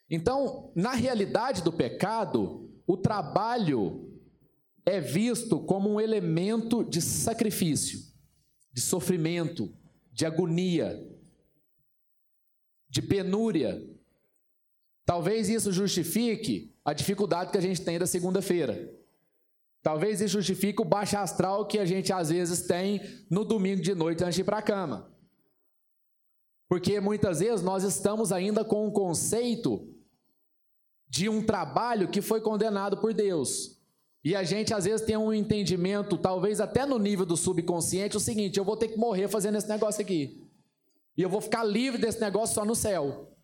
Então, 0.09 0.73
na 0.75 0.93
realidade 0.93 1.63
do 1.63 1.73
pecado, 1.73 2.71
o 2.87 2.97
trabalho 2.97 4.13
é 4.85 5.01
visto 5.01 5.59
como 5.59 5.91
um 5.91 6.01
elemento 6.01 6.85
de 6.85 7.03
sacrifício, 7.03 7.99
de 8.73 8.81
sofrimento, 8.81 9.75
de 10.13 10.25
agonia, 10.25 11.05
de 12.89 13.03
penúria. 13.03 13.85
Talvez 15.07 15.49
isso 15.49 15.73
justifique 15.73 16.75
a 16.85 16.93
dificuldade 16.93 17.53
que 17.53 17.57
a 17.57 17.63
gente 17.63 17.81
tem 17.81 17.97
da 17.97 18.07
segunda-feira. 18.07 18.93
Talvez 19.81 20.21
isso 20.21 20.35
justifique 20.35 20.83
o 20.83 20.85
baixo 20.85 21.17
astral 21.17 21.65
que 21.65 21.79
a 21.79 21.85
gente 21.85 22.13
às 22.13 22.29
vezes 22.29 22.63
tem 22.63 23.01
no 23.31 23.45
domingo 23.45 23.81
de 23.81 23.95
noite 23.95 24.25
antes 24.25 24.35
de 24.35 24.41
ir 24.41 24.45
para 24.45 24.59
a 24.59 24.63
cama. 24.63 25.09
Porque 26.69 26.99
muitas 26.99 27.39
vezes 27.39 27.63
nós 27.63 27.85
estamos 27.85 28.33
ainda 28.33 28.65
com 28.65 28.85
um 28.85 28.91
conceito 28.91 29.89
de 31.09 31.29
um 31.29 31.41
trabalho 31.41 32.09
que 32.09 32.21
foi 32.21 32.41
condenado 32.41 32.97
por 32.97 33.15
Deus. 33.15 33.81
E 34.25 34.35
a 34.35 34.43
gente 34.43 34.75
às 34.75 34.87
vezes 34.87 35.07
tem 35.07 35.17
um 35.17 35.33
entendimento, 35.33 36.19
talvez 36.19 36.61
até 36.61 36.85
no 36.85 36.99
nível 36.99 37.25
do 37.25 37.37
subconsciente, 37.37 38.17
o 38.17 38.21
seguinte: 38.21 38.59
eu 38.59 38.65
vou 38.65 38.77
ter 38.77 38.89
que 38.89 38.99
morrer 38.99 39.29
fazendo 39.29 39.57
esse 39.57 39.69
negócio 39.69 40.03
aqui. 40.03 40.45
E 41.17 41.23
eu 41.23 41.31
vou 41.31 41.41
ficar 41.41 41.63
livre 41.63 42.01
desse 42.01 42.21
negócio 42.21 42.57
só 42.57 42.65
no 42.65 42.75
céu. 42.75 43.36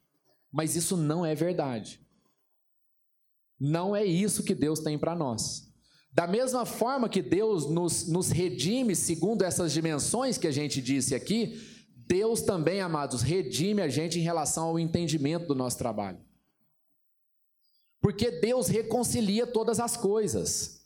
Mas 0.52 0.76
isso 0.76 0.96
não 0.96 1.24
é 1.24 1.34
verdade. 1.34 1.98
Não 3.58 3.96
é 3.96 4.04
isso 4.04 4.44
que 4.44 4.54
Deus 4.54 4.80
tem 4.80 4.98
para 4.98 5.14
nós. 5.14 5.72
Da 6.12 6.26
mesma 6.26 6.66
forma 6.66 7.08
que 7.08 7.22
Deus 7.22 7.70
nos, 7.70 8.06
nos 8.06 8.30
redime 8.30 8.94
segundo 8.94 9.42
essas 9.42 9.72
dimensões 9.72 10.36
que 10.36 10.46
a 10.46 10.50
gente 10.50 10.82
disse 10.82 11.14
aqui, 11.14 11.58
Deus 12.06 12.42
também, 12.42 12.80
amados, 12.80 13.22
redime 13.22 13.80
a 13.80 13.88
gente 13.88 14.18
em 14.18 14.22
relação 14.22 14.64
ao 14.68 14.78
entendimento 14.78 15.46
do 15.46 15.54
nosso 15.54 15.78
trabalho. 15.78 16.18
Porque 18.00 18.30
Deus 18.30 18.66
reconcilia 18.66 19.46
todas 19.46 19.80
as 19.80 19.96
coisas. 19.96 20.82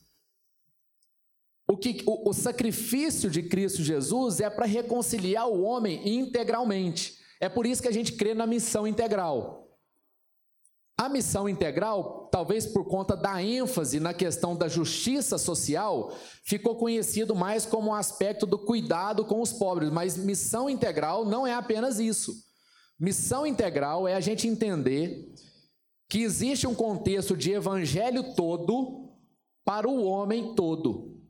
O, 1.67 1.77
que, 1.77 2.03
o, 2.07 2.31
o 2.31 2.33
sacrifício 2.33 3.29
de 3.29 3.43
Cristo 3.43 3.83
Jesus 3.83 4.39
é 4.39 4.49
para 4.49 4.67
reconciliar 4.67 5.49
o 5.49 5.63
homem 5.63 6.07
integralmente. 6.19 7.19
É 7.41 7.49
por 7.49 7.67
isso 7.67 7.83
que 7.83 7.89
a 7.89 7.93
gente 7.93 8.13
crê 8.13 8.35
na 8.35 8.47
missão 8.47 8.87
integral. 8.87 9.67
A 10.99 11.11
missão 11.11 11.47
integral, 11.47 12.29
talvez 12.33 12.65
por 12.65 12.87
conta 12.87 13.15
da 13.15 13.43
ênfase 13.43 14.01
na 14.01 14.15
questão 14.15 14.57
da 14.57 14.67
justiça 14.67 15.37
social, 15.37 16.17
ficou 16.43 16.77
conhecido 16.77 17.35
mais 17.35 17.67
como 17.67 17.91
um 17.91 17.95
aspecto 17.95 18.47
do 18.47 18.59
cuidado 18.59 19.23
com 19.25 19.43
os 19.43 19.53
pobres, 19.53 19.91
mas 19.91 20.17
missão 20.17 20.71
integral 20.71 21.27
não 21.27 21.47
é 21.47 21.53
apenas 21.53 22.01
isso. 22.01 22.33
Missão 22.99 23.47
integral 23.47 24.09
é 24.09 24.15
a 24.15 24.21
gente 24.21 24.49
entender 24.49 25.35
que 26.09 26.23
existe 26.23 26.67
um 26.67 26.75
contexto 26.75 27.37
de 27.37 27.53
evangelho 27.53 28.35
todo 28.35 29.13
para 29.67 29.87
o 29.87 30.03
homem 30.03 30.55
todo. 30.55 31.21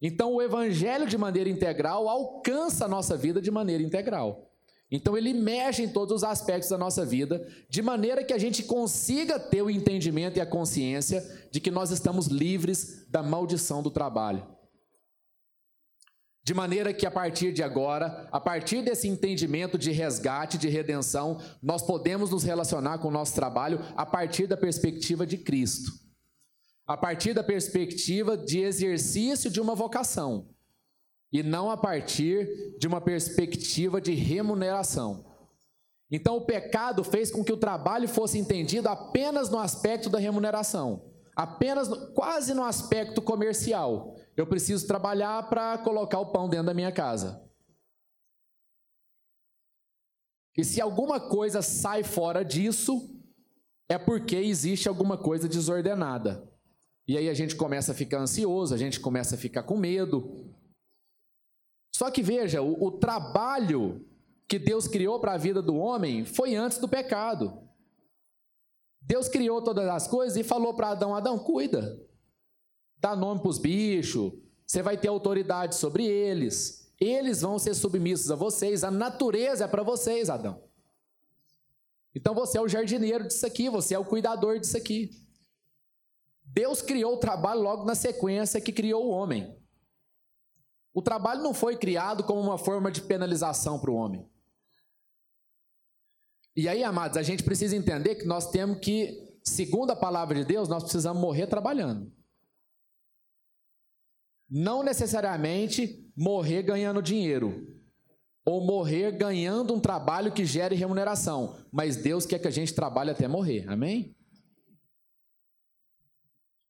Então, 0.00 0.32
o 0.32 0.40
evangelho 0.40 1.06
de 1.06 1.18
maneira 1.18 1.50
integral 1.50 2.08
alcança 2.08 2.86
a 2.86 2.88
nossa 2.88 3.16
vida 3.16 3.40
de 3.40 3.50
maneira 3.50 3.82
integral. 3.82 4.51
Então, 4.94 5.16
ele 5.16 5.32
mexe 5.32 5.82
em 5.82 5.88
todos 5.88 6.16
os 6.18 6.22
aspectos 6.22 6.68
da 6.68 6.76
nossa 6.76 7.02
vida, 7.02 7.48
de 7.66 7.80
maneira 7.80 8.22
que 8.22 8.34
a 8.34 8.38
gente 8.38 8.62
consiga 8.62 9.40
ter 9.40 9.62
o 9.62 9.70
entendimento 9.70 10.36
e 10.36 10.40
a 10.40 10.46
consciência 10.46 11.48
de 11.50 11.60
que 11.60 11.70
nós 11.70 11.90
estamos 11.90 12.26
livres 12.26 13.06
da 13.08 13.22
maldição 13.22 13.82
do 13.82 13.90
trabalho. 13.90 14.46
De 16.44 16.52
maneira 16.52 16.92
que 16.92 17.06
a 17.06 17.10
partir 17.10 17.54
de 17.54 17.62
agora, 17.62 18.28
a 18.30 18.38
partir 18.38 18.82
desse 18.82 19.08
entendimento 19.08 19.78
de 19.78 19.90
resgate, 19.92 20.58
de 20.58 20.68
redenção, 20.68 21.40
nós 21.62 21.82
podemos 21.82 22.30
nos 22.30 22.42
relacionar 22.42 22.98
com 22.98 23.08
o 23.08 23.12
nosso 23.12 23.34
trabalho 23.34 23.80
a 23.96 24.04
partir 24.04 24.46
da 24.46 24.58
perspectiva 24.58 25.24
de 25.24 25.38
Cristo. 25.38 25.90
A 26.86 26.98
partir 26.98 27.32
da 27.32 27.42
perspectiva 27.42 28.36
de 28.36 28.58
exercício 28.58 29.50
de 29.50 29.60
uma 29.60 29.74
vocação. 29.74 30.52
E 31.32 31.42
não 31.42 31.70
a 31.70 31.76
partir 31.76 32.76
de 32.78 32.86
uma 32.86 33.00
perspectiva 33.00 34.00
de 34.00 34.12
remuneração. 34.12 35.24
Então, 36.10 36.36
o 36.36 36.44
pecado 36.44 37.02
fez 37.02 37.30
com 37.30 37.42
que 37.42 37.52
o 37.52 37.56
trabalho 37.56 38.06
fosse 38.06 38.38
entendido 38.38 38.88
apenas 38.88 39.48
no 39.48 39.58
aspecto 39.58 40.10
da 40.10 40.18
remuneração, 40.18 41.10
apenas, 41.34 41.88
quase 42.12 42.52
no 42.52 42.62
aspecto 42.62 43.22
comercial. 43.22 44.14
Eu 44.36 44.46
preciso 44.46 44.86
trabalhar 44.86 45.48
para 45.48 45.78
colocar 45.78 46.18
o 46.18 46.30
pão 46.30 46.50
dentro 46.50 46.66
da 46.66 46.74
minha 46.74 46.92
casa. 46.92 47.42
E 50.56 50.62
se 50.62 50.82
alguma 50.82 51.18
coisa 51.18 51.62
sai 51.62 52.02
fora 52.02 52.44
disso, 52.44 53.10
é 53.88 53.96
porque 53.96 54.36
existe 54.36 54.88
alguma 54.88 55.16
coisa 55.16 55.48
desordenada. 55.48 56.46
E 57.06 57.16
aí 57.16 57.28
a 57.28 57.34
gente 57.34 57.56
começa 57.56 57.92
a 57.92 57.94
ficar 57.94 58.18
ansioso, 58.18 58.74
a 58.74 58.78
gente 58.78 59.00
começa 59.00 59.34
a 59.34 59.38
ficar 59.38 59.62
com 59.62 59.76
medo. 59.76 60.46
Só 61.94 62.10
que 62.10 62.22
veja, 62.22 62.62
o, 62.62 62.86
o 62.86 62.90
trabalho 62.90 64.04
que 64.48 64.58
Deus 64.58 64.88
criou 64.88 65.20
para 65.20 65.34
a 65.34 65.38
vida 65.38 65.60
do 65.62 65.76
homem 65.76 66.24
foi 66.24 66.54
antes 66.54 66.78
do 66.78 66.88
pecado. 66.88 67.58
Deus 69.00 69.28
criou 69.28 69.62
todas 69.62 69.88
as 69.88 70.06
coisas 70.06 70.36
e 70.36 70.44
falou 70.44 70.74
para 70.74 70.90
Adão: 70.90 71.14
Adão, 71.14 71.38
cuida 71.38 72.00
dá 73.02 73.16
nome 73.16 73.40
para 73.40 73.50
os 73.50 73.58
bichos, 73.58 74.32
você 74.64 74.80
vai 74.80 74.96
ter 74.96 75.08
autoridade 75.08 75.74
sobre 75.74 76.06
eles, 76.06 76.88
eles 77.00 77.40
vão 77.40 77.58
ser 77.58 77.74
submissos 77.74 78.30
a 78.30 78.36
vocês, 78.36 78.84
a 78.84 78.92
natureza 78.92 79.64
é 79.64 79.68
para 79.68 79.82
vocês, 79.82 80.30
Adão. 80.30 80.62
Então 82.14 82.32
você 82.32 82.58
é 82.58 82.60
o 82.60 82.68
jardineiro 82.68 83.26
disso 83.26 83.44
aqui, 83.44 83.68
você 83.68 83.94
é 83.94 83.98
o 83.98 84.04
cuidador 84.04 84.60
disso 84.60 84.76
aqui. 84.76 85.10
Deus 86.44 86.80
criou 86.80 87.14
o 87.14 87.18
trabalho 87.18 87.60
logo 87.60 87.84
na 87.84 87.96
sequência 87.96 88.60
que 88.60 88.70
criou 88.70 89.06
o 89.06 89.10
homem. 89.10 89.52
O 90.94 91.00
trabalho 91.00 91.42
não 91.42 91.54
foi 91.54 91.76
criado 91.76 92.24
como 92.24 92.40
uma 92.40 92.58
forma 92.58 92.90
de 92.90 93.00
penalização 93.00 93.78
para 93.78 93.90
o 93.90 93.94
homem. 93.94 94.28
E 96.54 96.68
aí, 96.68 96.84
amados, 96.84 97.16
a 97.16 97.22
gente 97.22 97.42
precisa 97.42 97.74
entender 97.74 98.16
que 98.16 98.26
nós 98.26 98.50
temos 98.50 98.78
que, 98.78 99.38
segundo 99.42 99.90
a 99.90 99.96
palavra 99.96 100.38
de 100.38 100.44
Deus, 100.44 100.68
nós 100.68 100.82
precisamos 100.82 101.20
morrer 101.20 101.46
trabalhando. 101.46 102.12
Não 104.50 104.82
necessariamente 104.82 106.12
morrer 106.14 106.62
ganhando 106.62 107.00
dinheiro 107.00 107.66
ou 108.44 108.66
morrer 108.66 109.12
ganhando 109.12 109.72
um 109.72 109.80
trabalho 109.80 110.32
que 110.32 110.44
gere 110.44 110.74
remuneração, 110.74 111.56
mas 111.72 111.96
Deus 111.96 112.26
quer 112.26 112.38
que 112.38 112.48
a 112.48 112.50
gente 112.50 112.74
trabalhe 112.74 113.10
até 113.10 113.26
morrer. 113.26 113.66
Amém? 113.66 114.14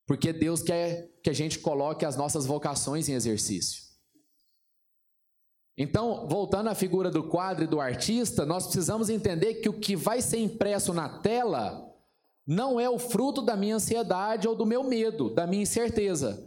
Porque 0.07 0.33
Deus 0.33 0.63
quer 0.63 1.11
que 1.25 1.31
a 1.31 1.33
gente 1.33 1.59
coloque 1.59 2.05
as 2.05 2.17
nossas 2.17 2.47
vocações 2.47 3.09
em 3.09 3.15
exercício. 3.15 3.92
Então, 5.77 6.27
voltando 6.29 6.69
à 6.69 6.75
figura 6.75 7.11
do 7.11 7.23
quadro 7.23 7.65
e 7.65 7.67
do 7.67 7.81
artista, 7.81 8.45
nós 8.45 8.65
precisamos 8.65 9.09
entender 9.09 9.55
que 9.55 9.69
o 9.69 9.73
que 9.73 9.97
vai 9.97 10.21
ser 10.21 10.39
impresso 10.39 10.93
na 10.93 11.09
tela 11.09 11.89
não 12.47 12.79
é 12.79 12.91
o 12.91 12.99
fruto 12.99 13.41
da 13.41 13.57
minha 13.57 13.77
ansiedade 13.77 14.47
ou 14.47 14.55
do 14.55 14.67
meu 14.67 14.85
medo, 14.85 15.31
da 15.31 15.47
minha 15.47 15.63
incerteza, 15.63 16.47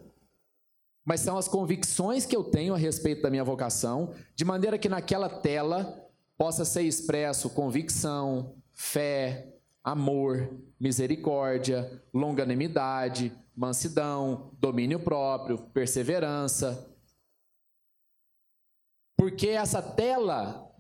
mas 1.04 1.22
são 1.22 1.38
as 1.38 1.48
convicções 1.48 2.26
que 2.26 2.36
eu 2.36 2.44
tenho 2.44 2.74
a 2.74 2.78
respeito 2.78 3.22
da 3.22 3.30
minha 3.30 3.44
vocação, 3.44 4.14
de 4.36 4.44
maneira 4.44 4.78
que 4.78 4.90
naquela 4.90 5.30
tela 5.30 6.04
possa 6.38 6.66
ser 6.66 6.82
expresso 6.82 7.50
convicção, 7.50 8.56
fé, 8.74 9.54
amor, 9.84 10.50
misericórdia, 10.80 12.02
longanimidade, 12.14 13.32
mansidão, 13.56 14.52
domínio 14.60 15.00
próprio, 15.00 15.58
perseverança. 15.58 16.92
Porque 19.26 19.48
essa 19.48 19.82
tela, 19.82 20.72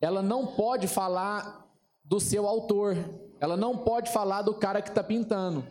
ela 0.00 0.22
não 0.22 0.54
pode 0.54 0.86
falar 0.86 1.68
do 2.04 2.20
seu 2.20 2.46
autor, 2.46 2.94
ela 3.40 3.56
não 3.56 3.76
pode 3.76 4.12
falar 4.12 4.42
do 4.42 4.54
cara 4.54 4.80
que 4.80 4.88
está 4.88 5.02
pintando. 5.02 5.66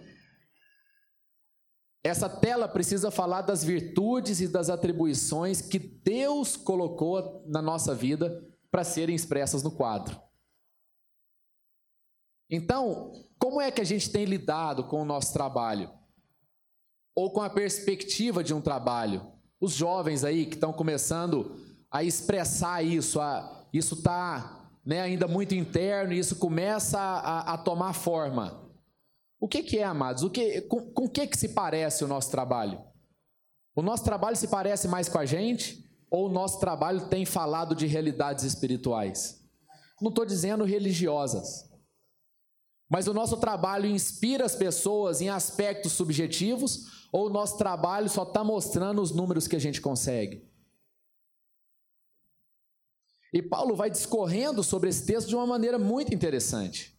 Essa 2.03 2.27
tela 2.27 2.67
precisa 2.67 3.09
falar 3.09 3.43
das 3.43 3.63
virtudes 3.63 4.41
e 4.41 4.47
das 4.49 4.69
atribuições 4.69 5.61
que 5.61 5.79
Deus 5.79 6.57
colocou 6.57 7.45
na 7.47 7.61
nossa 7.61 7.95
vida 7.95 8.45
para 8.69 8.83
serem 8.83 9.15
expressas 9.15 9.63
no 9.63 9.71
quadro. 9.71 10.21
Então, 12.49 13.13
como 13.39 13.61
é 13.61 13.71
que 13.71 13.79
a 13.79 13.85
gente 13.85 14.11
tem 14.11 14.25
lidado 14.25 14.83
com 14.83 15.01
o 15.01 15.05
nosso 15.05 15.31
trabalho? 15.31 15.89
Ou 17.15 17.31
com 17.31 17.41
a 17.41 17.49
perspectiva 17.49 18.43
de 18.43 18.53
um 18.53 18.59
trabalho? 18.59 19.31
Os 19.61 19.71
jovens 19.71 20.25
aí 20.25 20.45
que 20.45 20.55
estão 20.55 20.73
começando 20.73 21.65
a 21.91 22.03
expressar 22.03 22.83
isso, 22.83 23.19
a, 23.19 23.65
isso 23.73 23.95
está 23.95 24.69
né, 24.85 25.01
ainda 25.01 25.27
muito 25.27 25.53
interno 25.53 26.13
e 26.13 26.19
isso 26.19 26.35
começa 26.35 26.99
a, 26.99 27.53
a 27.53 27.57
tomar 27.57 27.93
forma. 27.93 28.67
O 29.39 29.47
que, 29.47 29.61
que 29.61 29.77
é, 29.77 29.83
amados? 29.83 30.23
O 30.23 30.29
que, 30.29 30.61
com, 30.61 30.81
com 30.91 31.07
que, 31.07 31.27
que 31.27 31.37
se 31.37 31.49
parece 31.49 32.03
o 32.03 32.07
nosso 32.07 32.31
trabalho? 32.31 32.81
O 33.75 33.81
nosso 33.81 34.03
trabalho 34.03 34.35
se 34.35 34.47
parece 34.47 34.87
mais 34.87 35.07
com 35.07 35.19
a 35.19 35.25
gente? 35.25 35.85
Ou 36.09 36.27
o 36.27 36.31
nosso 36.31 36.59
trabalho 36.59 37.07
tem 37.07 37.25
falado 37.25 37.75
de 37.75 37.85
realidades 37.85 38.43
espirituais? 38.43 39.43
Não 40.01 40.09
estou 40.09 40.25
dizendo 40.25 40.63
religiosas. 40.63 41.69
Mas 42.89 43.07
o 43.07 43.13
nosso 43.13 43.37
trabalho 43.37 43.85
inspira 43.85 44.45
as 44.45 44.55
pessoas 44.55 45.21
em 45.21 45.29
aspectos 45.29 45.91
subjetivos? 45.91 47.07
Ou 47.11 47.27
o 47.27 47.29
nosso 47.29 47.57
trabalho 47.57 48.09
só 48.09 48.23
está 48.23 48.43
mostrando 48.43 49.01
os 49.01 49.11
números 49.11 49.47
que 49.47 49.55
a 49.55 49.59
gente 49.59 49.81
consegue? 49.81 50.47
E 53.33 53.41
Paulo 53.41 53.75
vai 53.75 53.89
discorrendo 53.89 54.63
sobre 54.63 54.89
esse 54.89 55.05
texto 55.05 55.27
de 55.27 55.35
uma 55.35 55.45
maneira 55.45 55.77
muito 55.77 56.13
interessante. 56.13 56.97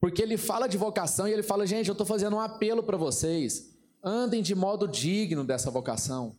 Porque 0.00 0.22
ele 0.22 0.36
fala 0.36 0.66
de 0.66 0.76
vocação 0.76 1.26
e 1.26 1.32
ele 1.32 1.42
fala: 1.42 1.66
gente, 1.66 1.88
eu 1.88 1.92
estou 1.92 2.06
fazendo 2.06 2.36
um 2.36 2.40
apelo 2.40 2.82
para 2.82 2.96
vocês. 2.96 3.74
Andem 4.02 4.42
de 4.42 4.54
modo 4.54 4.86
digno 4.86 5.44
dessa 5.44 5.70
vocação. 5.70 6.36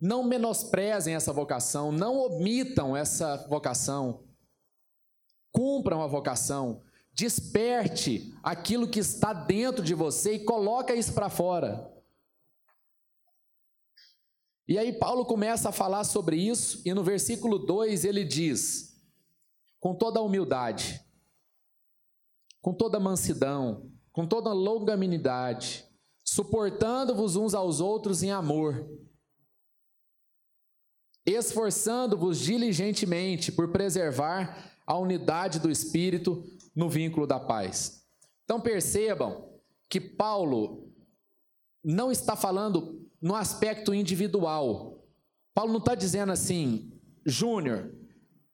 Não 0.00 0.22
menosprezem 0.22 1.14
essa 1.14 1.32
vocação. 1.32 1.90
Não 1.92 2.18
omitam 2.18 2.96
essa 2.96 3.36
vocação. 3.48 4.24
Cumpram 5.50 6.02
a 6.02 6.06
vocação. 6.06 6.82
Desperte 7.14 8.34
aquilo 8.42 8.88
que 8.88 8.98
está 8.98 9.32
dentro 9.32 9.82
de 9.84 9.94
você 9.94 10.34
e 10.34 10.44
coloca 10.44 10.94
isso 10.94 11.12
para 11.12 11.28
fora. 11.28 11.91
E 14.66 14.78
aí 14.78 14.92
Paulo 14.92 15.24
começa 15.24 15.68
a 15.68 15.72
falar 15.72 16.04
sobre 16.04 16.36
isso, 16.36 16.80
e 16.84 16.94
no 16.94 17.02
versículo 17.02 17.58
2 17.58 18.04
ele 18.04 18.24
diz: 18.24 19.00
com 19.80 19.94
toda 19.94 20.20
a 20.20 20.22
humildade, 20.22 21.04
com 22.60 22.72
toda 22.72 23.00
mansidão, 23.00 23.90
com 24.12 24.26
toda 24.26 24.52
longanimidade, 24.52 25.84
suportando-vos 26.24 27.34
uns 27.34 27.54
aos 27.54 27.80
outros 27.80 28.22
em 28.22 28.30
amor, 28.30 28.88
esforçando-vos 31.26 32.38
diligentemente 32.38 33.50
por 33.50 33.72
preservar 33.72 34.72
a 34.86 34.96
unidade 34.96 35.58
do 35.58 35.70
espírito 35.70 36.44
no 36.74 36.88
vínculo 36.88 37.26
da 37.26 37.40
paz. 37.40 38.06
Então 38.44 38.60
percebam 38.60 39.48
que 39.88 40.00
Paulo 40.00 40.92
não 41.84 42.12
está 42.12 42.36
falando 42.36 43.01
no 43.22 43.34
aspecto 43.36 43.94
individual. 43.94 45.02
Paulo 45.54 45.72
não 45.72 45.78
está 45.78 45.94
dizendo 45.94 46.32
assim, 46.32 47.00
Júnior, 47.24 47.94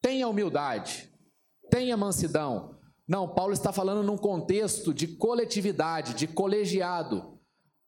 tenha 0.01 0.27
humildade, 0.27 1.09
tenha 1.69 1.97
mansidão, 1.97 2.79
não, 3.09 3.27
Paulo 3.27 3.53
está 3.53 3.73
falando 3.73 4.03
num 4.03 4.15
contexto 4.15 4.93
de 4.93 5.07
coletividade, 5.07 6.13
de 6.13 6.27
colegiado. 6.27 7.39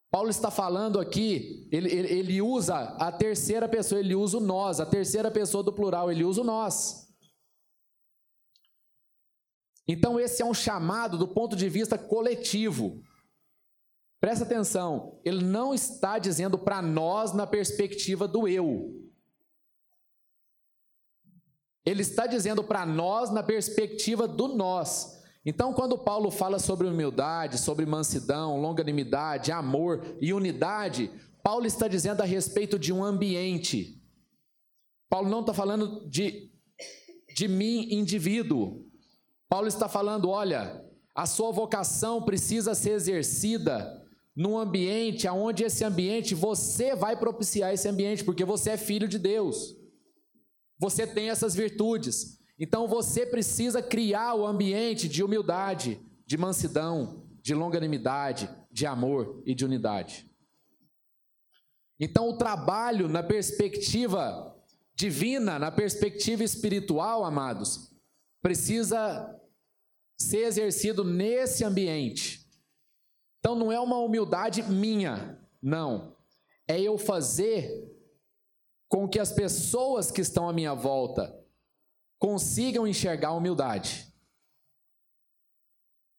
Paulo 0.09 0.29
está 0.29 0.49
falando 0.49 0.99
aqui, 0.99 1.69
ele, 1.71 1.93
ele, 1.93 2.07
ele, 2.11 2.41
usa 2.41 2.75
a 2.75 3.11
terceira 3.11 3.69
pessoa, 3.69 3.99
ele 3.99 4.15
usa 4.15 4.37
o 4.37 4.41
nós, 4.41 4.79
a 4.79 4.85
terceira 4.85 5.29
pessoa 5.29 5.63
do 5.63 5.71
plural, 5.71 6.11
ele 6.11 6.23
usa 6.23 6.41
o 6.41 6.43
nós. 6.43 7.07
Então, 9.87 10.19
esse 10.19 10.41
é 10.41 10.45
um 10.45 10.55
chamado 10.55 11.19
do 11.19 11.27
ponto 11.27 11.55
de 11.55 11.69
vista 11.69 11.99
coletivo. 11.99 13.03
Presta 14.21 14.45
atenção, 14.45 15.19
ele 15.25 15.43
não 15.43 15.73
está 15.73 16.19
dizendo 16.19 16.55
para 16.55 16.79
nós 16.79 17.33
na 17.33 17.47
perspectiva 17.47 18.27
do 18.27 18.47
eu. 18.47 19.01
Ele 21.83 22.03
está 22.03 22.27
dizendo 22.27 22.63
para 22.63 22.85
nós 22.85 23.31
na 23.31 23.41
perspectiva 23.41 24.27
do 24.27 24.49
nós. 24.49 25.19
Então, 25.43 25.73
quando 25.73 25.97
Paulo 25.97 26.29
fala 26.29 26.59
sobre 26.59 26.85
humildade, 26.85 27.57
sobre 27.57 27.83
mansidão, 27.83 28.61
longanimidade, 28.61 29.51
amor 29.51 30.05
e 30.21 30.31
unidade, 30.31 31.09
Paulo 31.41 31.65
está 31.65 31.87
dizendo 31.87 32.21
a 32.21 32.25
respeito 32.25 32.77
de 32.77 32.93
um 32.93 33.03
ambiente. 33.03 33.99
Paulo 35.09 35.29
não 35.29 35.39
está 35.39 35.51
falando 35.51 36.07
de, 36.07 36.51
de 37.35 37.47
mim, 37.47 37.87
indivíduo. 37.91 38.85
Paulo 39.49 39.65
está 39.65 39.89
falando: 39.89 40.29
olha, 40.29 40.85
a 41.15 41.25
sua 41.25 41.51
vocação 41.51 42.21
precisa 42.21 42.75
ser 42.75 42.91
exercida 42.91 44.00
num 44.35 44.57
ambiente 44.57 45.27
onde 45.27 45.63
esse 45.63 45.83
ambiente 45.83 46.33
você 46.33 46.95
vai 46.95 47.17
propiciar 47.17 47.73
esse 47.73 47.87
ambiente, 47.87 48.23
porque 48.23 48.45
você 48.45 48.71
é 48.71 48.77
filho 48.77 49.07
de 49.07 49.19
Deus. 49.19 49.75
Você 50.79 51.05
tem 51.05 51.29
essas 51.29 51.53
virtudes. 51.53 52.39
Então 52.57 52.87
você 52.87 53.25
precisa 53.25 53.81
criar 53.81 54.35
o 54.35 54.45
ambiente 54.45 55.07
de 55.07 55.23
humildade, 55.23 55.99
de 56.25 56.37
mansidão, 56.37 57.27
de 57.41 57.53
longanimidade, 57.53 58.49
de 58.71 58.85
amor 58.85 59.41
e 59.45 59.53
de 59.53 59.65
unidade. 59.65 60.29
Então 61.99 62.29
o 62.29 62.37
trabalho 62.37 63.07
na 63.07 63.21
perspectiva 63.21 64.55
divina, 64.95 65.57
na 65.57 65.71
perspectiva 65.71 66.43
espiritual, 66.43 67.23
amados, 67.23 67.91
precisa 68.41 69.39
ser 70.19 70.45
exercido 70.45 71.03
nesse 71.03 71.63
ambiente. 71.63 72.40
Então 73.41 73.55
não 73.55 73.71
é 73.71 73.79
uma 73.79 73.97
humildade 73.97 74.61
minha, 74.61 75.43
não. 75.59 76.15
É 76.67 76.79
eu 76.79 76.95
fazer 76.95 77.91
com 78.87 79.09
que 79.09 79.19
as 79.19 79.31
pessoas 79.31 80.11
que 80.11 80.21
estão 80.21 80.47
à 80.47 80.53
minha 80.53 80.75
volta 80.75 81.35
consigam 82.19 82.87
enxergar 82.87 83.29
a 83.29 83.33
humildade. 83.33 84.07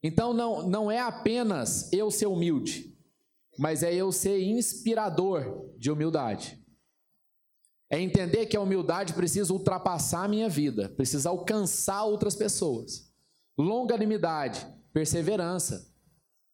Então 0.03 0.35
não, 0.35 0.69
não 0.69 0.91
é 0.91 0.99
apenas 0.99 1.93
eu 1.93 2.11
ser 2.11 2.27
humilde, 2.27 2.93
mas 3.57 3.85
é 3.85 3.95
eu 3.95 4.11
ser 4.11 4.43
inspirador 4.43 5.73
de 5.79 5.93
humildade. 5.93 6.61
É 7.89 8.01
entender 8.01 8.47
que 8.47 8.57
a 8.57 8.61
humildade 8.61 9.13
precisa 9.13 9.53
ultrapassar 9.53 10.25
a 10.25 10.29
minha 10.29 10.49
vida, 10.49 10.89
precisa 10.89 11.29
alcançar 11.29 12.03
outras 12.03 12.35
pessoas. 12.35 13.13
Longanimidade, 13.57 14.67
perseverança. 14.93 15.92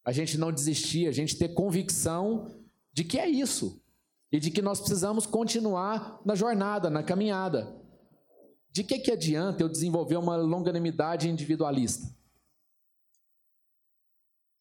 A 0.08 0.12
gente 0.12 0.38
não 0.38 0.50
desistir, 0.50 1.06
a 1.06 1.12
gente 1.12 1.36
ter 1.36 1.48
convicção 1.48 2.50
de 2.94 3.04
que 3.04 3.18
é 3.18 3.28
isso 3.28 3.78
e 4.32 4.40
de 4.40 4.50
que 4.50 4.62
nós 4.62 4.80
precisamos 4.80 5.26
continuar 5.26 6.18
na 6.24 6.34
jornada, 6.34 6.88
na 6.88 7.02
caminhada. 7.02 7.76
De 8.70 8.82
que, 8.82 9.00
que 9.00 9.12
adianta 9.12 9.62
eu 9.62 9.68
desenvolver 9.68 10.16
uma 10.16 10.34
longanimidade 10.34 11.28
individualista? 11.28 12.10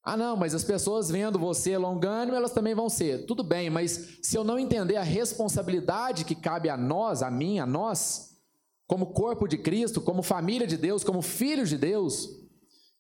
Ah, 0.03 0.17
não, 0.17 0.35
mas 0.35 0.53
as 0.53 0.65
pessoas 0.65 1.09
vendo 1.09 1.39
você 1.39 1.77
longânimo, 1.77 2.35
elas 2.35 2.51
também 2.51 2.75
vão 2.75 2.89
ser. 2.89 3.25
Tudo 3.25 3.41
bem, 3.41 3.69
mas 3.69 4.19
se 4.21 4.35
eu 4.35 4.43
não 4.43 4.59
entender 4.59 4.97
a 4.97 5.01
responsabilidade 5.01 6.25
que 6.25 6.35
cabe 6.35 6.67
a 6.67 6.75
nós, 6.75 7.23
a 7.23 7.31
mim, 7.31 7.57
a 7.57 7.65
nós, 7.65 8.37
como 8.85 9.13
corpo 9.13 9.47
de 9.47 9.57
Cristo, 9.57 10.01
como 10.01 10.21
família 10.21 10.67
de 10.67 10.75
Deus, 10.75 11.05
como 11.05 11.21
filhos 11.21 11.69
de 11.69 11.77
Deus, 11.77 12.45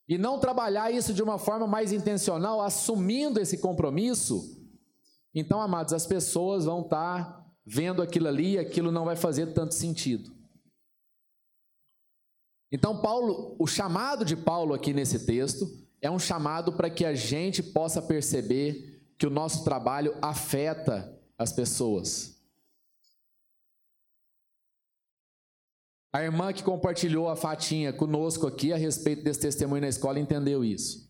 e 0.07 0.17
não 0.17 0.39
trabalhar 0.39 0.91
isso 0.91 1.13
de 1.13 1.21
uma 1.21 1.37
forma 1.37 1.67
mais 1.67 1.91
intencional, 1.91 2.61
assumindo 2.61 3.39
esse 3.39 3.57
compromisso, 3.57 4.57
então, 5.39 5.61
amados, 5.61 5.93
as 5.93 6.07
pessoas 6.07 6.65
vão 6.65 6.81
estar 6.81 7.45
vendo 7.63 8.01
aquilo 8.01 8.27
ali 8.27 8.53
e 8.53 8.59
aquilo 8.59 8.91
não 8.91 9.05
vai 9.05 9.15
fazer 9.15 9.53
tanto 9.53 9.75
sentido. 9.75 10.31
Então, 12.71 13.01
Paulo, 13.01 13.55
o 13.59 13.67
chamado 13.67 14.25
de 14.25 14.35
Paulo 14.35 14.73
aqui 14.73 14.93
nesse 14.93 15.27
texto 15.27 15.69
é 16.01 16.09
um 16.09 16.17
chamado 16.17 16.73
para 16.73 16.89
que 16.89 17.05
a 17.05 17.13
gente 17.13 17.61
possa 17.61 18.01
perceber 18.01 19.03
que 19.17 19.27
o 19.27 19.29
nosso 19.29 19.63
trabalho 19.63 20.15
afeta 20.21 21.15
as 21.37 21.51
pessoas. 21.51 22.36
A 26.11 26.23
irmã 26.23 26.53
que 26.53 26.63
compartilhou 26.63 27.29
a 27.29 27.35
fatinha 27.35 27.91
conosco 27.91 28.47
aqui 28.47 28.71
a 28.71 28.77
respeito 28.77 29.23
desse 29.23 29.41
testemunho 29.41 29.81
na 29.81 29.89
escola 29.89 30.19
entendeu 30.19 30.63
isso. 30.63 31.07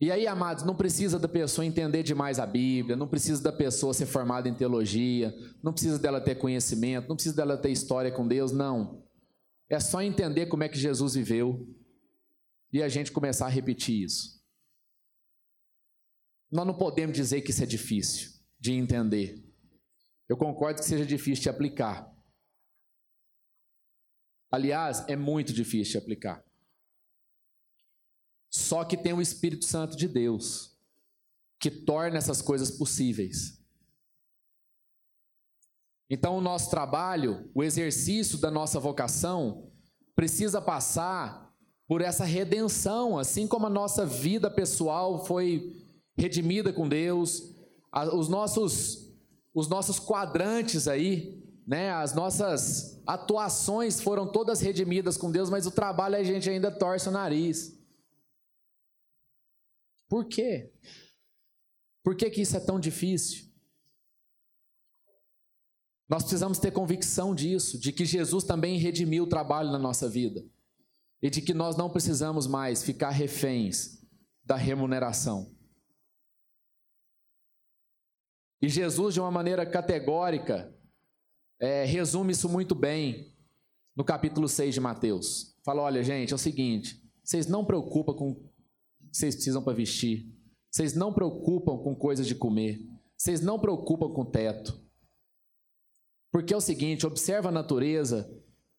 E 0.00 0.10
aí, 0.10 0.26
amados, 0.26 0.64
não 0.64 0.74
precisa 0.74 1.18
da 1.18 1.28
pessoa 1.28 1.64
entender 1.64 2.02
demais 2.02 2.38
a 2.38 2.46
Bíblia, 2.46 2.96
não 2.96 3.06
precisa 3.06 3.42
da 3.42 3.52
pessoa 3.52 3.92
ser 3.92 4.06
formada 4.06 4.48
em 4.48 4.54
teologia, 4.54 5.34
não 5.62 5.74
precisa 5.74 5.98
dela 5.98 6.20
ter 6.20 6.36
conhecimento, 6.36 7.06
não 7.06 7.16
precisa 7.16 7.36
dela 7.36 7.58
ter 7.58 7.70
história 7.70 8.10
com 8.10 8.26
Deus, 8.26 8.50
não. 8.50 9.04
É 9.68 9.78
só 9.78 10.00
entender 10.00 10.46
como 10.46 10.64
é 10.64 10.68
que 10.70 10.78
Jesus 10.78 11.14
viveu 11.14 11.68
e 12.72 12.82
a 12.82 12.88
gente 12.88 13.12
começar 13.12 13.46
a 13.46 13.50
repetir 13.50 14.04
isso. 14.04 14.40
Nós 16.50 16.66
não 16.66 16.74
podemos 16.74 17.14
dizer 17.14 17.42
que 17.42 17.50
isso 17.50 17.62
é 17.62 17.66
difícil 17.66 18.30
de 18.58 18.72
entender. 18.72 19.44
Eu 20.28 20.36
concordo 20.36 20.80
que 20.80 20.86
seja 20.86 21.04
difícil 21.04 21.42
de 21.42 21.50
aplicar. 21.50 22.10
Aliás, 24.50 25.04
é 25.08 25.14
muito 25.14 25.52
difícil 25.52 25.92
de 25.92 25.98
aplicar. 25.98 26.44
Só 28.50 28.84
que 28.84 28.96
tem 28.96 29.12
o 29.12 29.22
Espírito 29.22 29.64
Santo 29.64 29.96
de 29.96 30.08
Deus 30.08 30.76
que 31.60 31.70
torna 31.70 32.18
essas 32.18 32.42
coisas 32.42 32.70
possíveis. 32.70 33.60
Então, 36.08 36.36
o 36.36 36.40
nosso 36.40 36.70
trabalho, 36.70 37.48
o 37.54 37.62
exercício 37.62 38.38
da 38.38 38.50
nossa 38.50 38.80
vocação, 38.80 39.70
precisa 40.16 40.60
passar 40.60 41.54
por 41.86 42.00
essa 42.00 42.24
redenção, 42.24 43.18
assim 43.18 43.46
como 43.46 43.66
a 43.66 43.70
nossa 43.70 44.04
vida 44.04 44.50
pessoal 44.50 45.24
foi 45.24 45.76
redimida 46.16 46.72
com 46.72 46.88
Deus, 46.88 47.54
os 48.12 48.28
nossos, 48.28 49.12
os 49.54 49.68
nossos 49.68 50.00
quadrantes 50.00 50.88
aí, 50.88 51.39
né, 51.70 51.92
as 51.92 52.12
nossas 52.12 53.00
atuações 53.06 54.00
foram 54.00 54.26
todas 54.26 54.60
redimidas 54.60 55.16
com 55.16 55.30
Deus, 55.30 55.48
mas 55.48 55.66
o 55.66 55.70
trabalho 55.70 56.16
a 56.16 56.24
gente 56.24 56.50
ainda 56.50 56.68
torce 56.68 57.08
o 57.08 57.12
nariz. 57.12 57.80
Por 60.08 60.24
quê? 60.24 60.74
Por 62.02 62.16
que, 62.16 62.28
que 62.28 62.40
isso 62.40 62.56
é 62.56 62.60
tão 62.60 62.80
difícil? 62.80 63.48
Nós 66.08 66.24
precisamos 66.24 66.58
ter 66.58 66.72
convicção 66.72 67.32
disso, 67.32 67.78
de 67.78 67.92
que 67.92 68.04
Jesus 68.04 68.42
também 68.42 68.76
redimiu 68.76 69.22
o 69.22 69.28
trabalho 69.28 69.70
na 69.70 69.78
nossa 69.78 70.08
vida 70.08 70.44
e 71.22 71.30
de 71.30 71.40
que 71.40 71.54
nós 71.54 71.76
não 71.76 71.88
precisamos 71.88 72.48
mais 72.48 72.82
ficar 72.82 73.10
reféns 73.10 74.04
da 74.42 74.56
remuneração. 74.56 75.54
E 78.60 78.68
Jesus, 78.68 79.14
de 79.14 79.20
uma 79.20 79.30
maneira 79.30 79.64
categórica, 79.64 80.76
é, 81.60 81.84
resume 81.84 82.32
isso 82.32 82.48
muito 82.48 82.74
bem 82.74 83.32
no 83.94 84.02
capítulo 84.02 84.48
6 84.48 84.74
de 84.74 84.80
Mateus. 84.80 85.54
Fala: 85.62 85.82
olha, 85.82 86.02
gente, 86.02 86.32
é 86.32 86.34
o 86.34 86.38
seguinte, 86.38 87.00
vocês 87.22 87.46
não 87.46 87.64
preocupam 87.64 88.14
com 88.14 88.34
que 88.34 89.16
vocês 89.16 89.34
precisam 89.34 89.62
para 89.62 89.74
vestir. 89.74 90.34
Vocês 90.70 90.94
não 90.94 91.12
preocupam 91.12 91.76
com 91.78 91.94
coisas 91.94 92.26
de 92.26 92.34
comer. 92.34 92.80
Vocês 93.16 93.40
não 93.40 93.58
preocupam 93.58 94.12
com 94.12 94.24
teto. 94.24 94.80
Porque 96.30 96.54
é 96.54 96.56
o 96.56 96.60
seguinte, 96.60 97.06
observa 97.06 97.48
a 97.48 97.52
natureza 97.52 98.32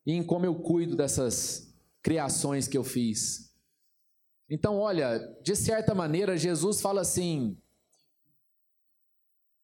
e 0.05 0.13
em 0.13 0.23
como 0.23 0.45
eu 0.45 0.55
cuido 0.55 0.95
dessas 0.95 1.75
criações 2.01 2.67
que 2.67 2.77
eu 2.77 2.83
fiz. 2.83 3.53
Então, 4.49 4.77
olha, 4.77 5.19
de 5.43 5.55
certa 5.55 5.93
maneira, 5.93 6.37
Jesus 6.37 6.81
fala 6.81 7.01
assim: 7.01 7.57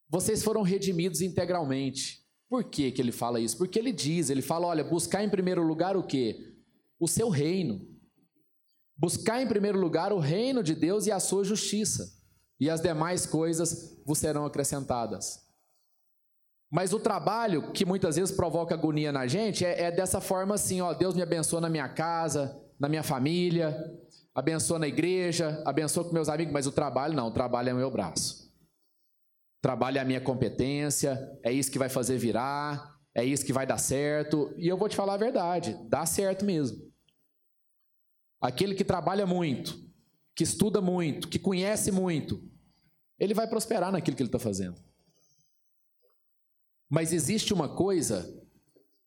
vocês 0.10 0.44
foram 0.44 0.62
redimidos 0.62 1.22
integralmente. 1.22 2.27
Por 2.50 2.64
que, 2.64 2.92
que 2.92 3.02
ele 3.02 3.12
fala 3.12 3.40
isso? 3.40 3.58
Porque 3.58 3.78
ele 3.78 3.92
diz, 3.92 4.30
ele 4.30 4.42
fala, 4.42 4.68
olha, 4.68 4.84
buscar 4.84 5.24
em 5.24 5.30
primeiro 5.30 5.64
lugar 5.64 5.98
o 5.98 6.04
quê? 6.04 6.56
O 7.00 7.08
seu 7.08 7.30
reino. 7.30 7.86
Buscar 8.98 9.42
em 9.42 9.48
primeiro 9.48 9.80
lugar 9.80 10.14
o 10.14 10.20
reino 10.20 10.64
de 10.64 10.74
Deus 10.74 11.06
e 11.06 11.12
a 11.12 11.20
sua 11.20 11.44
justiça, 11.44 12.10
e 12.60 12.70
as 12.70 12.82
demais 12.82 13.26
coisas 13.26 14.02
vos 14.06 14.18
serão 14.18 14.46
acrescentadas. 14.46 15.46
Mas 16.72 16.94
o 16.94 17.00
trabalho 17.00 17.72
que 17.72 17.86
muitas 17.86 18.16
vezes 18.16 18.36
provoca 18.36 18.74
agonia 18.74 19.12
na 19.12 19.28
gente 19.28 19.64
é, 19.64 19.84
é 19.84 19.92
dessa 19.92 20.20
forma 20.20 20.56
assim: 20.56 20.82
ó, 20.82 20.94
Deus 20.94 21.16
me 21.16 21.22
abençoa 21.22 21.62
na 21.62 21.70
minha 21.70 21.88
casa, 21.88 22.60
na 22.80 22.90
minha 22.90 23.04
família, 23.04 23.78
abençoa 24.34 24.80
na 24.80 24.88
igreja, 24.88 25.62
abençoa 25.66 26.04
com 26.04 26.14
meus 26.14 26.30
amigos, 26.30 26.54
mas 26.54 26.68
o 26.68 26.72
trabalho 26.72 27.14
não, 27.14 27.28
o 27.28 27.32
trabalho 27.32 27.70
é 27.70 27.74
o 27.74 27.78
meu 27.78 27.92
braço. 27.92 28.47
Trabalho 29.62 29.98
é 29.98 30.02
a 30.02 30.06
minha 30.06 30.22
competência, 30.22 31.20
é 31.44 31.52
isso 31.52 31.72
que 31.72 31.80
vai 31.80 31.90
fazer 31.90 32.18
virar, 32.18 32.96
é 33.14 33.26
isso 33.26 33.46
que 33.46 33.54
vai 33.54 33.66
dar 33.66 33.78
certo. 33.78 34.54
E 34.58 34.68
eu 34.68 34.78
vou 34.78 34.88
te 34.88 34.96
falar 34.96 35.16
a 35.16 35.18
verdade, 35.18 35.78
dá 35.90 36.06
certo 36.06 36.46
mesmo. 36.46 36.78
aquele 38.40 38.76
que 38.76 38.84
trabalha 38.84 39.26
muito, 39.26 39.80
que 40.36 40.44
estuda 40.44 40.80
muito, 40.80 41.28
que 41.28 41.40
conhece 41.40 41.92
muito, 41.92 42.42
ele 43.20 43.34
vai 43.34 43.48
prosperar 43.48 43.92
naquilo 43.92 44.16
que 44.16 44.22
ele 44.22 44.28
está 44.28 44.40
fazendo. 44.40 44.80
Mas 46.90 47.12
existe 47.12 47.54
uma 47.54 47.68
coisa 47.68 48.32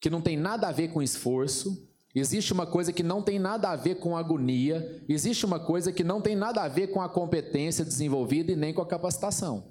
que 0.01 0.11
não 0.11 0.21
tem 0.21 0.37
nada 0.37 0.69
a 0.69 0.73
ver 0.73 0.89
com 0.89 1.01
esforço, 1.01 1.89
existe 2.15 2.53
uma 2.53 2.67
coisa 2.67 2.93
que 2.93 3.03
não 3.03 3.23
tem 3.23 3.39
nada 3.39 3.71
a 3.71 3.77
ver 3.77 3.97
com 3.97 4.17
agonia, 4.17 5.05
existe 5.09 5.47
uma 5.47 5.61
coisa 5.61 5.93
que 5.93 6.03
não 6.03 6.21
tem 6.21 6.35
nada 6.35 6.63
a 6.63 6.69
ver 6.69 6.89
com 6.89 7.01
a 7.01 7.09
competência 7.09 7.85
desenvolvida 7.85 8.51
e 8.53 8.57
nem 8.57 8.75
com 8.75 8.83
a 8.83 8.87
capacitação, 8.87 9.70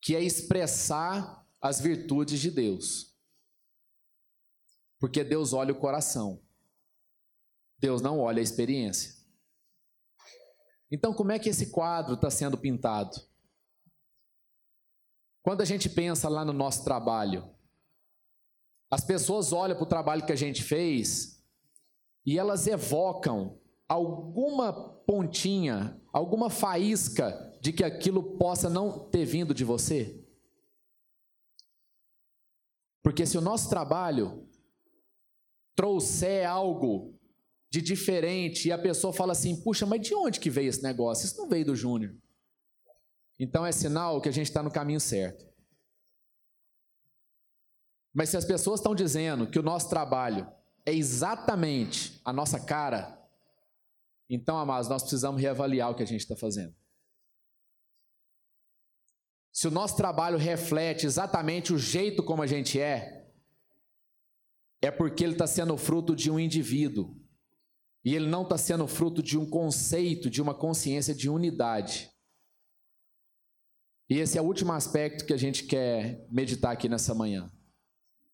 que 0.00 0.14
é 0.14 0.22
expressar 0.22 1.46
as 1.60 1.80
virtudes 1.80 2.40
de 2.40 2.50
Deus. 2.50 3.16
Porque 4.98 5.22
Deus 5.22 5.52
olha 5.52 5.72
o 5.72 5.78
coração. 5.78 6.42
Deus 7.78 8.02
não 8.02 8.18
olha 8.20 8.40
a 8.40 8.42
experiência. 8.42 9.14
Então, 10.90 11.12
como 11.12 11.32
é 11.32 11.38
que 11.38 11.48
esse 11.48 11.70
quadro 11.70 12.14
está 12.14 12.30
sendo 12.30 12.56
pintado? 12.56 13.16
Quando 15.42 15.60
a 15.60 15.64
gente 15.64 15.88
pensa 15.88 16.28
lá 16.28 16.44
no 16.44 16.52
nosso 16.52 16.84
trabalho, 16.84 17.48
as 18.90 19.04
pessoas 19.04 19.52
olham 19.52 19.76
para 19.76 19.84
o 19.84 19.88
trabalho 19.88 20.24
que 20.24 20.32
a 20.32 20.36
gente 20.36 20.62
fez 20.62 21.44
e 22.24 22.38
elas 22.38 22.66
evocam 22.66 23.60
alguma 23.86 24.72
pontinha, 24.72 26.00
alguma 26.12 26.50
faísca 26.50 27.57
de 27.60 27.72
que 27.72 27.84
aquilo 27.84 28.36
possa 28.36 28.68
não 28.68 29.08
ter 29.08 29.24
vindo 29.24 29.52
de 29.52 29.64
você? 29.64 30.24
Porque 33.02 33.26
se 33.26 33.38
o 33.38 33.40
nosso 33.40 33.68
trabalho 33.68 34.48
trouxer 35.74 36.48
algo 36.48 37.18
de 37.70 37.80
diferente 37.80 38.68
e 38.68 38.72
a 38.72 38.78
pessoa 38.78 39.12
fala 39.12 39.32
assim: 39.32 39.60
puxa, 39.62 39.86
mas 39.86 40.00
de 40.00 40.14
onde 40.14 40.40
que 40.40 40.50
veio 40.50 40.68
esse 40.68 40.82
negócio? 40.82 41.26
Isso 41.26 41.38
não 41.38 41.48
veio 41.48 41.64
do 41.64 41.76
Júnior. 41.76 42.14
Então 43.38 43.64
é 43.64 43.72
sinal 43.72 44.20
que 44.20 44.28
a 44.28 44.32
gente 44.32 44.46
está 44.48 44.62
no 44.62 44.70
caminho 44.70 45.00
certo. 45.00 45.46
Mas 48.12 48.30
se 48.30 48.36
as 48.36 48.44
pessoas 48.44 48.80
estão 48.80 48.94
dizendo 48.94 49.46
que 49.46 49.58
o 49.58 49.62
nosso 49.62 49.88
trabalho 49.88 50.50
é 50.84 50.92
exatamente 50.92 52.20
a 52.24 52.32
nossa 52.32 52.58
cara, 52.58 53.16
então, 54.28 54.58
amados, 54.58 54.88
nós 54.88 55.02
precisamos 55.02 55.40
reavaliar 55.40 55.90
o 55.90 55.94
que 55.94 56.02
a 56.02 56.06
gente 56.06 56.20
está 56.20 56.36
fazendo. 56.36 56.74
Se 59.58 59.66
o 59.66 59.72
nosso 59.72 59.96
trabalho 59.96 60.38
reflete 60.38 61.04
exatamente 61.04 61.72
o 61.72 61.78
jeito 61.78 62.22
como 62.22 62.42
a 62.42 62.46
gente 62.46 62.80
é, 62.80 63.28
é 64.80 64.88
porque 64.88 65.24
ele 65.24 65.32
está 65.32 65.48
sendo 65.48 65.76
fruto 65.76 66.14
de 66.14 66.30
um 66.30 66.38
indivíduo. 66.38 67.20
E 68.04 68.14
ele 68.14 68.28
não 68.28 68.44
está 68.44 68.56
sendo 68.56 68.86
fruto 68.86 69.20
de 69.20 69.36
um 69.36 69.44
conceito, 69.44 70.30
de 70.30 70.40
uma 70.40 70.54
consciência 70.54 71.12
de 71.12 71.28
unidade. 71.28 72.08
E 74.08 74.18
esse 74.20 74.38
é 74.38 74.40
o 74.40 74.44
último 74.44 74.72
aspecto 74.72 75.26
que 75.26 75.32
a 75.32 75.36
gente 75.36 75.64
quer 75.64 76.24
meditar 76.30 76.72
aqui 76.72 76.88
nessa 76.88 77.12
manhã. 77.12 77.52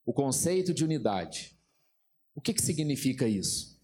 O 0.04 0.12
conceito 0.12 0.74
de 0.74 0.84
unidade. 0.84 1.58
O 2.34 2.40
que, 2.42 2.52
que 2.52 2.60
significa 2.60 3.26
isso? 3.26 3.82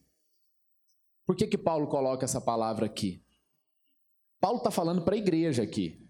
Por 1.24 1.34
que, 1.34 1.46
que 1.46 1.56
Paulo 1.56 1.88
coloca 1.88 2.22
essa 2.22 2.38
palavra 2.38 2.84
aqui? 2.84 3.24
Paulo 4.38 4.58
está 4.58 4.70
falando 4.70 5.02
para 5.06 5.14
a 5.14 5.18
igreja 5.18 5.62
aqui. 5.62 6.09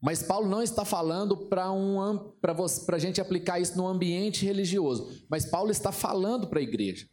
Mas 0.00 0.22
Paulo 0.22 0.48
não 0.48 0.62
está 0.62 0.84
falando 0.84 1.36
para 1.48 1.70
um, 1.70 2.00
a 2.00 2.98
gente 2.98 3.20
aplicar 3.20 3.60
isso 3.60 3.76
no 3.76 3.86
ambiente 3.86 4.46
religioso. 4.46 5.26
Mas 5.28 5.44
Paulo 5.44 5.70
está 5.70 5.92
falando 5.92 6.48
para 6.48 6.58
a 6.58 6.62
igreja. 6.62 7.06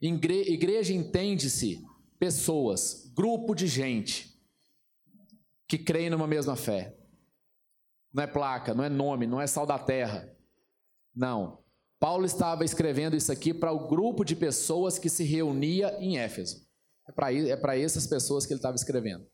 Igreja 0.00 0.92
entende-se 0.92 1.82
pessoas, 2.18 3.10
grupo 3.16 3.54
de 3.54 3.66
gente 3.66 4.38
que 5.66 5.78
creem 5.78 6.10
numa 6.10 6.26
mesma 6.26 6.56
fé. 6.56 6.94
Não 8.12 8.22
é 8.22 8.26
placa, 8.26 8.74
não 8.74 8.84
é 8.84 8.88
nome, 8.88 9.26
não 9.26 9.40
é 9.40 9.46
sal 9.46 9.66
da 9.66 9.78
terra. 9.78 10.30
Não. 11.14 11.62
Paulo 11.98 12.24
estava 12.24 12.64
escrevendo 12.64 13.16
isso 13.16 13.32
aqui 13.32 13.52
para 13.52 13.72
o 13.72 13.88
grupo 13.88 14.24
de 14.24 14.36
pessoas 14.36 14.98
que 14.98 15.08
se 15.08 15.24
reunia 15.24 15.96
em 16.00 16.18
Éfeso. 16.18 16.66
É 17.08 17.56
para 17.56 17.76
é 17.76 17.80
essas 17.80 18.06
pessoas 18.06 18.44
que 18.44 18.52
ele 18.52 18.58
estava 18.58 18.76
escrevendo. 18.76 19.26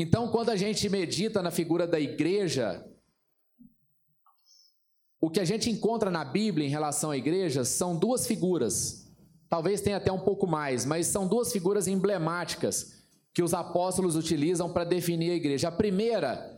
Então, 0.00 0.28
quando 0.28 0.50
a 0.50 0.56
gente 0.56 0.88
medita 0.88 1.42
na 1.42 1.50
figura 1.50 1.84
da 1.84 1.98
igreja, 1.98 2.88
o 5.20 5.28
que 5.28 5.40
a 5.40 5.44
gente 5.44 5.68
encontra 5.68 6.08
na 6.08 6.24
Bíblia 6.24 6.64
em 6.64 6.70
relação 6.70 7.10
à 7.10 7.16
igreja 7.16 7.64
são 7.64 7.98
duas 7.98 8.24
figuras. 8.24 9.12
Talvez 9.48 9.80
tenha 9.80 9.96
até 9.96 10.12
um 10.12 10.20
pouco 10.20 10.46
mais, 10.46 10.84
mas 10.84 11.08
são 11.08 11.26
duas 11.26 11.50
figuras 11.50 11.88
emblemáticas 11.88 13.02
que 13.34 13.42
os 13.42 13.52
apóstolos 13.52 14.14
utilizam 14.14 14.72
para 14.72 14.84
definir 14.84 15.32
a 15.32 15.34
igreja. 15.34 15.66
A 15.66 15.72
primeira 15.72 16.56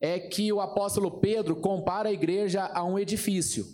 é 0.00 0.18
que 0.18 0.50
o 0.50 0.60
apóstolo 0.60 1.20
Pedro 1.20 1.56
compara 1.56 2.08
a 2.08 2.12
igreja 2.12 2.64
a 2.72 2.82
um 2.84 2.98
edifício, 2.98 3.66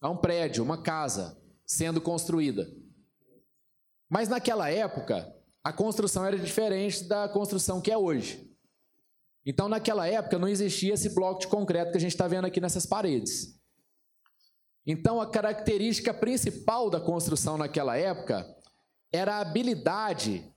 a 0.00 0.08
um 0.08 0.16
prédio, 0.16 0.64
uma 0.64 0.78
casa 0.80 1.36
sendo 1.66 2.00
construída. 2.00 2.66
Mas 4.08 4.26
naquela 4.26 4.70
época, 4.70 5.34
a 5.62 5.70
construção 5.70 6.24
era 6.24 6.38
diferente 6.38 7.04
da 7.04 7.28
construção 7.28 7.78
que 7.78 7.90
é 7.90 7.98
hoje. 7.98 8.53
Então, 9.46 9.68
naquela 9.68 10.06
época, 10.06 10.38
não 10.38 10.48
existia 10.48 10.94
esse 10.94 11.10
bloco 11.10 11.40
de 11.40 11.48
concreto 11.48 11.92
que 11.92 11.98
a 11.98 12.00
gente 12.00 12.12
está 12.12 12.26
vendo 12.26 12.46
aqui 12.46 12.60
nessas 12.60 12.86
paredes. 12.86 13.60
Então, 14.86 15.20
a 15.20 15.30
característica 15.30 16.12
principal 16.14 16.88
da 16.88 17.00
construção 17.00 17.58
naquela 17.58 17.96
época 17.96 18.46
era 19.12 19.36
a 19.36 19.40
habilidade 19.40 20.50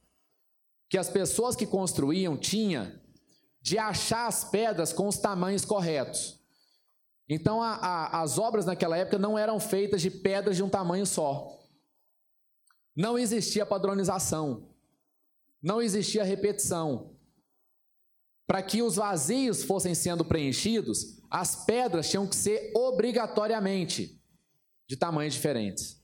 que 0.89 0.97
as 0.97 1.10
pessoas 1.10 1.56
que 1.56 1.67
construíam 1.67 2.38
tinham 2.38 2.91
de 3.62 3.78
achar 3.78 4.28
as 4.28 4.45
pedras 4.45 4.93
com 4.93 5.08
os 5.08 5.17
tamanhos 5.17 5.65
corretos. 5.65 6.39
Então, 7.28 7.62
a, 7.62 7.73
a, 7.76 8.21
as 8.21 8.38
obras 8.38 8.65
naquela 8.65 8.97
época 8.97 9.17
não 9.17 9.38
eram 9.38 9.60
feitas 9.60 10.02
de 10.02 10.10
pedras 10.10 10.56
de 10.56 10.63
um 10.63 10.69
tamanho 10.69 11.06
só. 11.06 11.58
Não 12.95 13.19
existia 13.19 13.65
padronização. 13.65 14.69
Não 15.62 15.82
existia 15.82 16.23
repetição. 16.23 17.16
Para 18.48 18.64
que 18.64 18.82
os 18.82 18.96
vazios 18.96 19.64
fossem 19.64 19.94
sendo 19.94 20.24
preenchidos, 20.24 21.20
as 21.30 21.66
pedras 21.66 22.10
tinham 22.10 22.26
que 22.26 22.36
ser 22.36 22.72
obrigatoriamente 22.74 24.20
de 24.88 24.96
tamanhos 24.96 25.34
diferentes. 25.34 26.02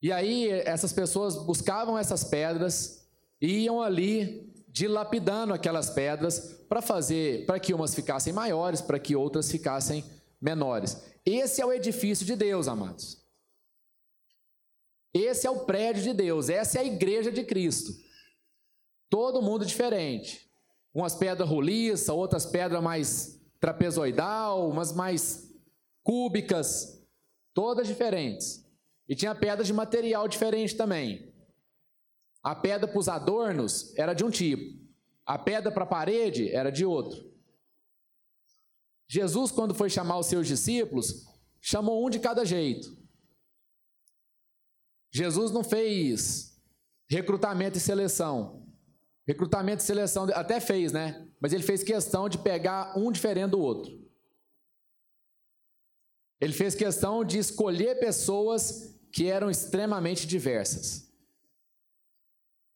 E 0.00 0.12
aí, 0.12 0.48
essas 0.48 0.92
pessoas 0.92 1.36
buscavam 1.36 1.98
essas 1.98 2.22
pedras 2.22 3.06
iam 3.40 3.82
ali 3.82 4.54
dilapidando 4.68 5.54
aquelas 5.54 5.90
pedras 5.90 6.38
para 6.68 6.82
fazer, 6.82 7.46
para 7.46 7.58
que 7.58 7.72
umas 7.72 7.94
ficassem 7.94 8.32
maiores, 8.32 8.80
para 8.80 8.98
que 8.98 9.16
outras 9.16 9.50
ficassem 9.50 10.04
menores. 10.40 11.02
Esse 11.24 11.60
é 11.62 11.66
o 11.66 11.72
edifício 11.72 12.26
de 12.26 12.36
Deus, 12.36 12.68
amados. 12.68 13.24
Esse 15.14 15.46
é 15.46 15.50
o 15.50 15.64
prédio 15.64 16.02
de 16.02 16.12
Deus, 16.12 16.50
essa 16.50 16.78
é 16.78 16.82
a 16.82 16.84
igreja 16.84 17.32
de 17.32 17.42
Cristo. 17.42 17.90
Todo 19.08 19.40
mundo 19.40 19.64
diferente. 19.64 20.45
Umas 20.96 21.14
pedras 21.14 21.46
roliças, 21.46 22.08
outras 22.08 22.46
pedras 22.46 22.82
mais 22.82 23.38
trapezoidal, 23.60 24.66
umas 24.66 24.94
mais 24.94 25.54
cúbicas, 26.02 27.06
todas 27.52 27.86
diferentes. 27.86 28.66
E 29.06 29.14
tinha 29.14 29.34
pedras 29.34 29.66
de 29.66 29.74
material 29.74 30.26
diferente 30.26 30.74
também. 30.74 31.34
A 32.42 32.54
pedra 32.54 32.88
para 32.88 32.98
os 32.98 33.10
adornos 33.10 33.94
era 33.94 34.14
de 34.14 34.24
um 34.24 34.30
tipo, 34.30 34.82
a 35.26 35.36
pedra 35.36 35.70
para 35.70 35.84
a 35.84 35.86
parede 35.86 36.48
era 36.50 36.70
de 36.70 36.86
outro. 36.86 37.30
Jesus, 39.06 39.50
quando 39.50 39.74
foi 39.74 39.90
chamar 39.90 40.18
os 40.18 40.26
seus 40.26 40.46
discípulos, 40.46 41.26
chamou 41.60 42.06
um 42.06 42.08
de 42.08 42.20
cada 42.20 42.42
jeito. 42.42 42.96
Jesus 45.10 45.50
não 45.50 45.62
fez 45.62 46.58
recrutamento 47.06 47.76
e 47.76 47.80
seleção. 47.82 48.65
Recrutamento 49.26 49.82
e 49.82 49.86
seleção 49.86 50.24
até 50.34 50.60
fez, 50.60 50.92
né? 50.92 51.26
Mas 51.40 51.52
ele 51.52 51.62
fez 51.62 51.82
questão 51.82 52.28
de 52.28 52.38
pegar 52.38 52.96
um 52.96 53.10
diferente 53.10 53.50
do 53.50 53.60
outro. 53.60 53.92
Ele 56.40 56.52
fez 56.52 56.74
questão 56.74 57.24
de 57.24 57.38
escolher 57.38 57.98
pessoas 57.98 58.94
que 59.10 59.26
eram 59.26 59.50
extremamente 59.50 60.26
diversas. 60.26 61.10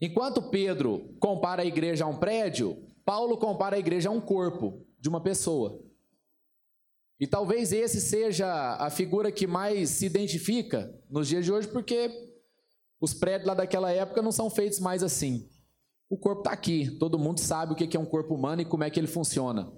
Enquanto 0.01 0.51
Pedro 0.51 1.15
compara 1.21 1.63
a 1.63 1.67
igreja 1.67 2.05
a 2.05 2.09
um 2.09 2.19
prédio, 2.19 2.83
Paulo 3.05 3.37
compara 3.37 3.77
a 3.77 3.79
igreja 3.79 4.09
a 4.09 4.13
um 4.13 4.21
corpo 4.21 4.87
de 4.99 5.09
uma 5.09 5.21
pessoa. 5.21 5.85
E 7.21 7.27
talvez 7.27 7.71
esse 7.71 8.01
seja 8.01 8.77
a 8.77 8.89
figura 8.89 9.31
que 9.31 9.47
mais 9.47 9.91
se 9.91 10.07
identifica 10.07 10.99
nos 11.11 11.29
dias 11.29 11.45
de 11.45 11.53
hoje, 11.53 11.69
porque 11.69 12.33
os 12.99 13.13
prédios 13.13 13.47
lá 13.47 13.53
daquela 13.53 13.93
época 13.93 14.23
não 14.23 14.33
são 14.33 14.49
feitos 14.49 14.81
mais 14.81 15.03
assim. 15.03 15.50
O 16.11 16.19
corpo 16.19 16.41
está 16.41 16.51
aqui, 16.51 16.91
todo 16.99 17.21
mundo 17.21 17.39
sabe 17.39 17.73
o 17.73 17.77
que 17.77 17.97
é 17.97 18.01
um 18.01 18.05
corpo 18.05 18.35
humano 18.35 18.61
e 18.61 18.65
como 18.65 18.83
é 18.83 18.91
que 18.91 18.99
ele 18.99 19.07
funciona. 19.07 19.73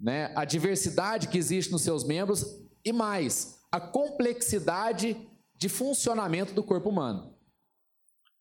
Né? 0.00 0.32
A 0.34 0.46
diversidade 0.46 1.28
que 1.28 1.36
existe 1.36 1.70
nos 1.70 1.82
seus 1.82 2.02
membros 2.02 2.64
e 2.82 2.94
mais, 2.94 3.60
a 3.70 3.78
complexidade 3.78 5.14
de 5.54 5.68
funcionamento 5.68 6.54
do 6.54 6.64
corpo 6.64 6.88
humano. 6.88 7.34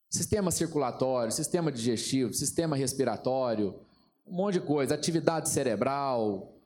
Sistema 0.10 0.50
circulatório, 0.50 1.30
sistema 1.30 1.70
digestivo, 1.70 2.34
sistema 2.34 2.78
respiratório, 2.78 3.78
um 4.26 4.36
monte 4.36 4.54
de 4.54 4.62
coisa, 4.62 4.96
atividade 4.96 5.50
cerebral. 5.50 6.58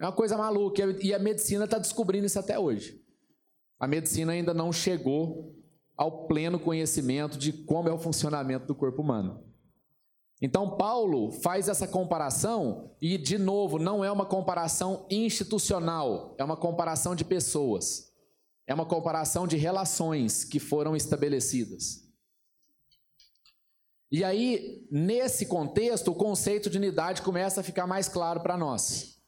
É 0.00 0.04
uma 0.04 0.12
coisa 0.12 0.36
maluca 0.36 0.82
e 1.00 1.14
a 1.14 1.18
medicina 1.18 1.64
está 1.64 1.78
descobrindo 1.78 2.26
isso 2.26 2.40
até 2.40 2.58
hoje. 2.58 3.00
A 3.78 3.86
medicina 3.86 4.32
ainda 4.32 4.52
não 4.52 4.72
chegou 4.72 5.54
ao 5.98 6.28
pleno 6.28 6.60
conhecimento 6.60 7.36
de 7.36 7.52
como 7.52 7.88
é 7.88 7.92
o 7.92 7.98
funcionamento 7.98 8.66
do 8.66 8.74
corpo 8.74 9.02
humano. 9.02 9.44
Então, 10.40 10.76
Paulo 10.76 11.32
faz 11.32 11.68
essa 11.68 11.88
comparação, 11.88 12.94
e, 13.02 13.18
de 13.18 13.36
novo, 13.36 13.76
não 13.76 14.04
é 14.04 14.12
uma 14.12 14.24
comparação 14.24 15.04
institucional, 15.10 16.36
é 16.38 16.44
uma 16.44 16.56
comparação 16.56 17.16
de 17.16 17.24
pessoas, 17.24 18.12
é 18.64 18.72
uma 18.72 18.86
comparação 18.86 19.48
de 19.48 19.56
relações 19.56 20.44
que 20.44 20.60
foram 20.60 20.94
estabelecidas. 20.94 22.06
E 24.12 24.22
aí, 24.22 24.86
nesse 24.92 25.46
contexto, 25.46 26.12
o 26.12 26.14
conceito 26.14 26.70
de 26.70 26.78
unidade 26.78 27.22
começa 27.22 27.60
a 27.60 27.64
ficar 27.64 27.88
mais 27.88 28.08
claro 28.08 28.40
para 28.40 28.56
nós. 28.56 29.18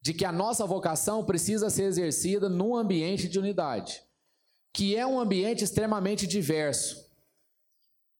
De 0.00 0.14
que 0.14 0.24
a 0.24 0.32
nossa 0.32 0.66
vocação 0.66 1.24
precisa 1.24 1.68
ser 1.68 1.84
exercida 1.84 2.48
num 2.48 2.74
ambiente 2.74 3.28
de 3.28 3.38
unidade, 3.38 4.02
que 4.74 4.96
é 4.96 5.06
um 5.06 5.20
ambiente 5.20 5.62
extremamente 5.62 6.26
diverso. 6.26 7.08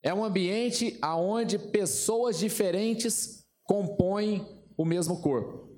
É 0.01 0.15
um 0.15 0.25
ambiente 0.25 0.97
onde 1.03 1.59
pessoas 1.59 2.39
diferentes 2.39 3.45
compõem 3.65 4.47
o 4.77 4.85
mesmo 4.85 5.21
corpo. 5.21 5.69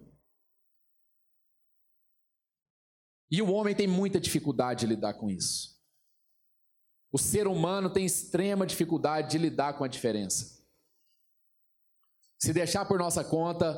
E 3.30 3.40
o 3.40 3.50
homem 3.50 3.74
tem 3.74 3.86
muita 3.86 4.20
dificuldade 4.20 4.80
de 4.80 4.86
lidar 4.86 5.14
com 5.14 5.30
isso. 5.30 5.80
O 7.10 7.18
ser 7.18 7.46
humano 7.46 7.90
tem 7.90 8.04
extrema 8.04 8.66
dificuldade 8.66 9.30
de 9.30 9.38
lidar 9.38 9.78
com 9.78 9.84
a 9.84 9.88
diferença. 9.88 10.62
Se 12.38 12.52
deixar 12.52 12.84
por 12.84 12.98
nossa 12.98 13.24
conta, 13.24 13.74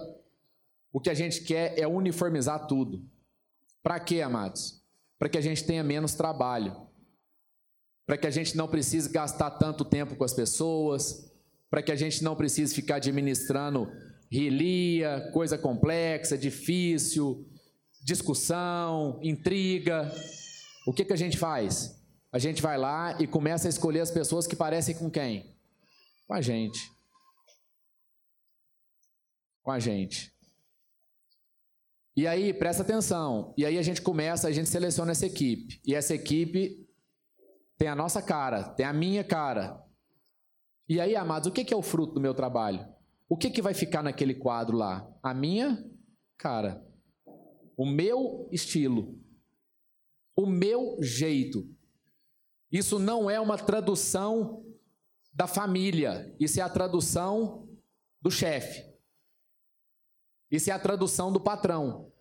o 0.93 1.01
que 1.01 1.11
a 1.11 1.15
gente 1.15 1.45
quer 1.45 1.79
é 1.79 1.87
uniformizar 1.87 2.67
tudo. 2.67 3.09
Para 3.83 4.01
quê, 4.01 4.21
amados? 4.21 4.85
Para 5.17 5.29
que 5.29 5.39
a 5.39 5.41
gente 5.41 5.65
tenha 5.65 5.85
menos 5.85 6.15
trabalho. 6.15 6.88
Para 8.09 8.17
que 8.17 8.27
a 8.27 8.31
gente 8.31 8.57
não 8.57 8.67
precise 8.67 9.09
gastar 9.11 9.51
tanto 9.51 9.85
tempo 9.85 10.17
com 10.17 10.25
as 10.25 10.33
pessoas. 10.33 11.31
Para 11.71 11.83
que 11.83 11.93
a 11.93 11.97
gente 11.97 12.25
não 12.25 12.35
precise 12.35 12.75
ficar 12.75 12.97
administrando 12.97 13.87
rilia, 14.33 15.31
coisa 15.33 15.57
complexa, 15.57 16.37
difícil, 16.37 17.47
discussão, 18.03 19.21
intriga. 19.23 20.11
O 20.87 20.93
que, 20.93 21.05
que 21.05 21.13
a 21.13 21.17
gente 21.17 21.37
faz? 21.37 21.99
a 22.31 22.39
gente 22.39 22.61
vai 22.61 22.77
lá 22.77 23.17
e 23.21 23.27
começa 23.27 23.69
a 23.69 23.71
escolher 23.71 24.01
as 24.01 24.11
pessoas 24.11 24.47
que 24.47 24.55
parecem 24.55 24.95
com 24.95 25.11
quem? 25.11 25.57
Com 26.27 26.35
a 26.35 26.41
gente. 26.41 26.91
Com 29.63 29.71
a 29.71 29.79
gente. 29.79 30.33
E 32.15 32.27
aí, 32.27 32.53
presta 32.53 32.83
atenção. 32.83 33.55
E 33.57 33.65
aí 33.65 33.79
a 33.79 33.83
gente 33.83 34.03
começa, 34.03 34.49
a 34.49 34.53
gente 34.53 34.69
seleciona 34.69 35.13
essa 35.13 35.25
equipe. 35.25 35.81
E 35.87 35.95
essa 35.95 36.15
equipe 36.15 36.88
tem 37.79 37.89
a 37.89 37.95
nossa 37.95 38.21
cara, 38.21 38.65
tem 38.75 38.85
a 38.85 38.93
minha 38.93 39.23
cara. 39.23 39.83
E 40.89 41.01
aí, 41.01 41.15
amados, 41.15 41.49
o 41.49 41.53
que 41.53 41.73
é 41.73 41.77
o 41.77 41.83
fruto 41.83 42.15
do 42.15 42.21
meu 42.21 42.35
trabalho? 42.35 42.87
O 43.29 43.37
que, 43.37 43.51
que 43.51 43.63
vai 43.63 43.73
ficar 43.73 44.03
naquele 44.03 44.35
quadro 44.35 44.77
lá? 44.77 45.09
A 45.23 45.33
minha 45.33 45.89
cara. 46.37 46.85
O 47.77 47.87
meu 47.87 48.49
estilo. 48.51 49.17
O 50.37 50.45
meu 50.45 51.01
jeito. 51.01 51.69
Isso 52.71 52.99
não 52.99 53.31
é 53.31 53.39
uma 53.39 53.57
tradução 53.57 54.65
da 55.33 55.47
família, 55.47 56.35
isso 56.41 56.59
é 56.59 56.63
a 56.63 56.69
tradução 56.69 57.69
do 58.21 58.31
chefe. 58.31 58.85
Isso 60.51 60.71
é 60.71 60.73
a 60.73 60.79
tradução 60.79 61.33
do 61.33 61.41
patrão. 61.41 62.13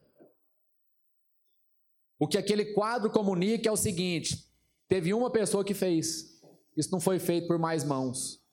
O 2.19 2.27
que 2.27 2.37
aquele 2.37 2.73
quadro 2.73 3.09
comunica 3.09 3.67
é 3.67 3.71
o 3.71 3.77
seguinte: 3.77 4.46
teve 4.87 5.13
uma 5.13 5.29
pessoa 5.29 5.63
que 5.63 5.73
fez. 5.73 6.41
Isso 6.75 6.91
não 6.91 6.99
foi 6.99 7.19
feito 7.19 7.47
por 7.47 7.57
mais 7.57 7.83
mãos. 7.83 8.43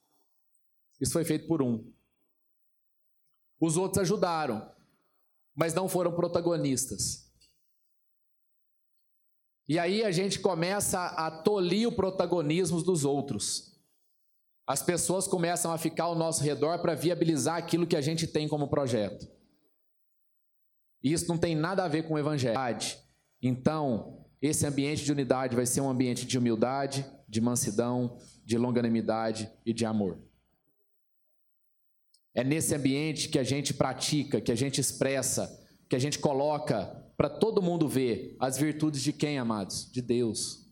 Isso 1.01 1.13
foi 1.13 1.25
feito 1.25 1.47
por 1.47 1.63
um. 1.63 1.93
Os 3.61 3.77
outros 3.77 3.99
ajudaram, 3.99 4.71
mas 5.55 5.75
não 5.75 5.89
foram 5.89 6.15
protagonistas. 6.15 7.33
E 9.67 9.79
aí 9.79 10.05
a 10.05 10.11
gente 10.11 10.41
começa 10.41 11.07
a 11.07 11.31
tolir 11.31 11.89
o 11.89 11.93
protagonismo 11.95 12.83
dos 12.83 13.05
outros. 13.05 13.75
As 14.67 14.83
pessoas 14.83 15.27
começam 15.27 15.73
a 15.73 15.79
ficar 15.79 16.05
ao 16.05 16.15
nosso 16.15 16.43
redor 16.43 16.79
para 16.81 16.95
viabilizar 16.95 17.57
aquilo 17.57 17.87
que 17.87 17.97
a 17.97 18.01
gente 18.01 18.27
tem 18.27 18.49
como 18.49 18.69
projeto. 18.69 19.27
E 21.03 21.13
isso 21.13 21.29
não 21.29 21.37
tem 21.37 21.55
nada 21.55 21.85
a 21.85 21.89
ver 21.89 22.09
com 22.09 22.15
o 22.15 22.19
evangelho. 22.19 22.59
Então, 23.43 24.24
esse 24.41 24.67
ambiente 24.67 25.05
de 25.05 25.13
unidade 25.13 25.57
vai 25.57 25.67
ser 25.67 25.81
um 25.81 25.89
ambiente 25.89 26.27
de 26.27 26.39
humildade, 26.39 27.07
de 27.29 27.41
mansidão, 27.41 28.19
de 28.45 28.59
longanimidade 28.59 29.51
e 29.65 29.73
de 29.73 29.87
amor. 29.87 30.19
É 32.35 32.43
nesse 32.43 32.75
ambiente 32.75 33.29
que 33.29 33.39
a 33.39 33.45
gente 33.45 33.73
pratica, 33.73 34.41
que 34.41 34.53
a 34.53 34.57
gente 34.57 34.81
expressa, 34.81 35.65
que 35.89 35.97
a 35.97 35.99
gente 35.99 36.19
coloca 36.19 36.87
para 37.17 37.31
todo 37.31 37.63
mundo 37.63 37.89
ver 37.89 38.37
as 38.41 38.59
virtudes 38.59 39.03
de 39.03 39.13
quem, 39.13 39.39
amados? 39.39 39.91
De 39.91 40.03
Deus. 40.03 40.65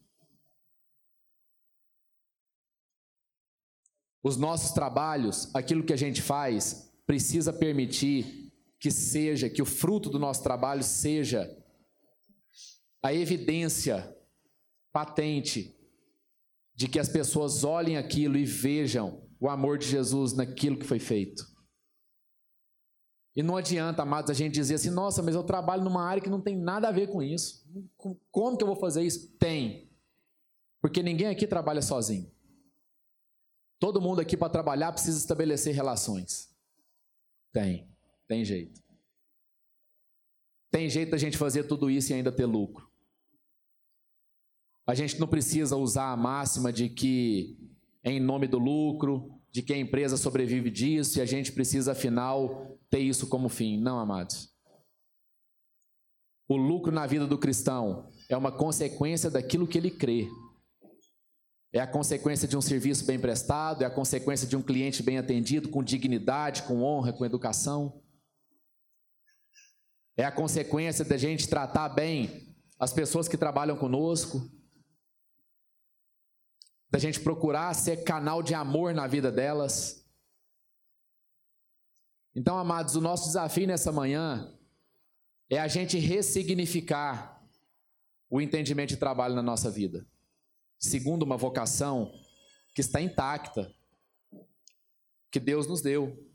Os 4.22 4.36
nossos 4.36 4.72
trabalhos, 4.72 5.52
aquilo 5.54 5.84
que 5.84 5.92
a 5.92 5.96
gente 5.96 6.20
faz, 6.20 6.92
precisa 7.06 7.52
permitir 7.52 8.52
que 8.78 8.90
seja, 8.90 9.48
que 9.48 9.62
o 9.62 9.66
fruto 9.66 10.10
do 10.10 10.18
nosso 10.18 10.42
trabalho 10.42 10.82
seja 10.82 11.56
a 13.02 13.12
evidência 13.12 14.16
patente 14.92 15.76
de 16.74 16.88
que 16.88 16.98
as 16.98 17.08
pessoas 17.08 17.64
olhem 17.64 17.96
aquilo 17.96 18.36
e 18.36 18.44
vejam 18.44 19.28
o 19.40 19.48
amor 19.48 19.76
de 19.78 19.88
Jesus 19.88 20.32
naquilo 20.32 20.78
que 20.78 20.86
foi 20.86 20.98
feito. 20.98 21.50
E 23.34 23.42
não 23.42 23.56
adianta, 23.56 24.02
amados, 24.02 24.30
a 24.30 24.34
gente 24.34 24.54
dizer 24.54 24.74
assim: 24.74 24.90
nossa, 24.90 25.22
mas 25.22 25.34
eu 25.34 25.42
trabalho 25.42 25.82
numa 25.82 26.04
área 26.04 26.22
que 26.22 26.28
não 26.28 26.40
tem 26.40 26.56
nada 26.56 26.88
a 26.88 26.92
ver 26.92 27.08
com 27.08 27.22
isso. 27.22 27.66
Como 28.30 28.56
que 28.56 28.62
eu 28.62 28.68
vou 28.68 28.76
fazer 28.76 29.02
isso? 29.02 29.36
Tem. 29.38 29.90
Porque 30.80 31.02
ninguém 31.02 31.28
aqui 31.28 31.46
trabalha 31.46 31.80
sozinho. 31.80 32.30
Todo 33.78 34.00
mundo 34.00 34.20
aqui 34.20 34.36
para 34.36 34.52
trabalhar 34.52 34.92
precisa 34.92 35.18
estabelecer 35.18 35.74
relações. 35.74 36.54
Tem. 37.52 37.90
Tem 38.28 38.44
jeito. 38.44 38.80
Tem 40.70 40.88
jeito 40.88 41.10
da 41.10 41.18
gente 41.18 41.36
fazer 41.36 41.64
tudo 41.64 41.90
isso 41.90 42.12
e 42.12 42.14
ainda 42.14 42.30
ter 42.30 42.46
lucro. 42.46 42.91
A 44.86 44.94
gente 44.94 45.18
não 45.20 45.28
precisa 45.28 45.76
usar 45.76 46.10
a 46.10 46.16
máxima 46.16 46.72
de 46.72 46.88
que, 46.88 47.56
em 48.04 48.18
nome 48.18 48.48
do 48.48 48.58
lucro, 48.58 49.40
de 49.50 49.62
que 49.62 49.72
a 49.72 49.78
empresa 49.78 50.16
sobrevive 50.16 50.70
disso 50.70 51.18
e 51.18 51.22
a 51.22 51.26
gente 51.26 51.52
precisa, 51.52 51.92
afinal, 51.92 52.78
ter 52.90 53.00
isso 53.00 53.28
como 53.28 53.48
fim. 53.48 53.78
Não, 53.78 53.98
amados. 53.98 54.52
O 56.48 56.56
lucro 56.56 56.90
na 56.90 57.06
vida 57.06 57.26
do 57.26 57.38
cristão 57.38 58.08
é 58.28 58.36
uma 58.36 58.50
consequência 58.50 59.30
daquilo 59.30 59.66
que 59.66 59.78
ele 59.78 59.90
crê. 59.90 60.28
É 61.72 61.80
a 61.80 61.86
consequência 61.86 62.46
de 62.46 62.56
um 62.56 62.60
serviço 62.60 63.06
bem 63.06 63.18
prestado, 63.18 63.82
é 63.82 63.86
a 63.86 63.90
consequência 63.90 64.46
de 64.46 64.56
um 64.56 64.62
cliente 64.62 65.02
bem 65.02 65.16
atendido, 65.16 65.70
com 65.70 65.82
dignidade, 65.82 66.64
com 66.64 66.82
honra, 66.82 67.12
com 67.12 67.24
educação. 67.24 68.02
É 70.16 70.24
a 70.24 70.32
consequência 70.32 71.04
da 71.04 71.16
gente 71.16 71.48
tratar 71.48 71.88
bem 71.88 72.54
as 72.78 72.92
pessoas 72.92 73.28
que 73.28 73.38
trabalham 73.38 73.76
conosco, 73.76 74.50
da 76.92 76.98
gente 76.98 77.20
procurar 77.20 77.72
ser 77.72 78.04
canal 78.04 78.42
de 78.42 78.52
amor 78.52 78.92
na 78.92 79.06
vida 79.06 79.32
delas. 79.32 80.06
Então, 82.36 82.58
amados, 82.58 82.94
o 82.96 83.00
nosso 83.00 83.24
desafio 83.24 83.66
nessa 83.66 83.90
manhã 83.90 84.54
é 85.48 85.58
a 85.58 85.66
gente 85.68 85.98
ressignificar 85.98 87.42
o 88.28 88.42
entendimento 88.42 88.90
de 88.90 88.98
trabalho 88.98 89.34
na 89.34 89.42
nossa 89.42 89.70
vida, 89.70 90.06
segundo 90.78 91.22
uma 91.22 91.38
vocação 91.38 92.12
que 92.74 92.82
está 92.82 93.00
intacta, 93.00 93.74
que 95.30 95.40
Deus 95.40 95.66
nos 95.66 95.80
deu. 95.80 96.30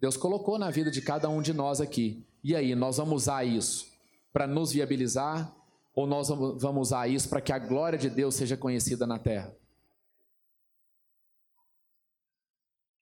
Deus 0.00 0.16
colocou 0.16 0.58
na 0.58 0.72
vida 0.72 0.90
de 0.90 1.00
cada 1.00 1.28
um 1.28 1.40
de 1.40 1.52
nós 1.52 1.80
aqui. 1.80 2.26
E 2.42 2.56
aí, 2.56 2.74
nós 2.74 2.96
vamos 2.96 3.22
usar 3.22 3.44
isso 3.44 3.92
para 4.32 4.44
nos 4.44 4.72
viabilizar 4.72 5.54
ou 5.94 6.06
nós 6.06 6.28
vamos 6.28 6.88
usar 6.88 7.08
isso 7.08 7.28
para 7.28 7.40
que 7.40 7.52
a 7.52 7.58
glória 7.58 7.98
de 7.98 8.08
Deus 8.08 8.34
seja 8.34 8.56
conhecida 8.56 9.06
na 9.06 9.18
terra? 9.18 9.54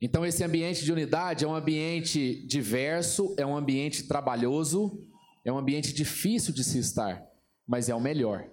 Então, 0.00 0.24
esse 0.24 0.42
ambiente 0.42 0.82
de 0.82 0.90
unidade 0.90 1.44
é 1.44 1.48
um 1.48 1.54
ambiente 1.54 2.46
diverso, 2.46 3.34
é 3.36 3.44
um 3.44 3.54
ambiente 3.54 4.08
trabalhoso, 4.08 5.06
é 5.44 5.52
um 5.52 5.58
ambiente 5.58 5.92
difícil 5.92 6.54
de 6.54 6.64
se 6.64 6.78
estar, 6.78 7.22
mas 7.66 7.88
é 7.88 7.94
o 7.94 8.00
melhor. 8.00 8.50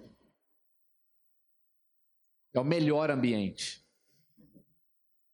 É 2.52 2.60
o 2.60 2.64
melhor 2.64 3.10
ambiente. 3.10 3.82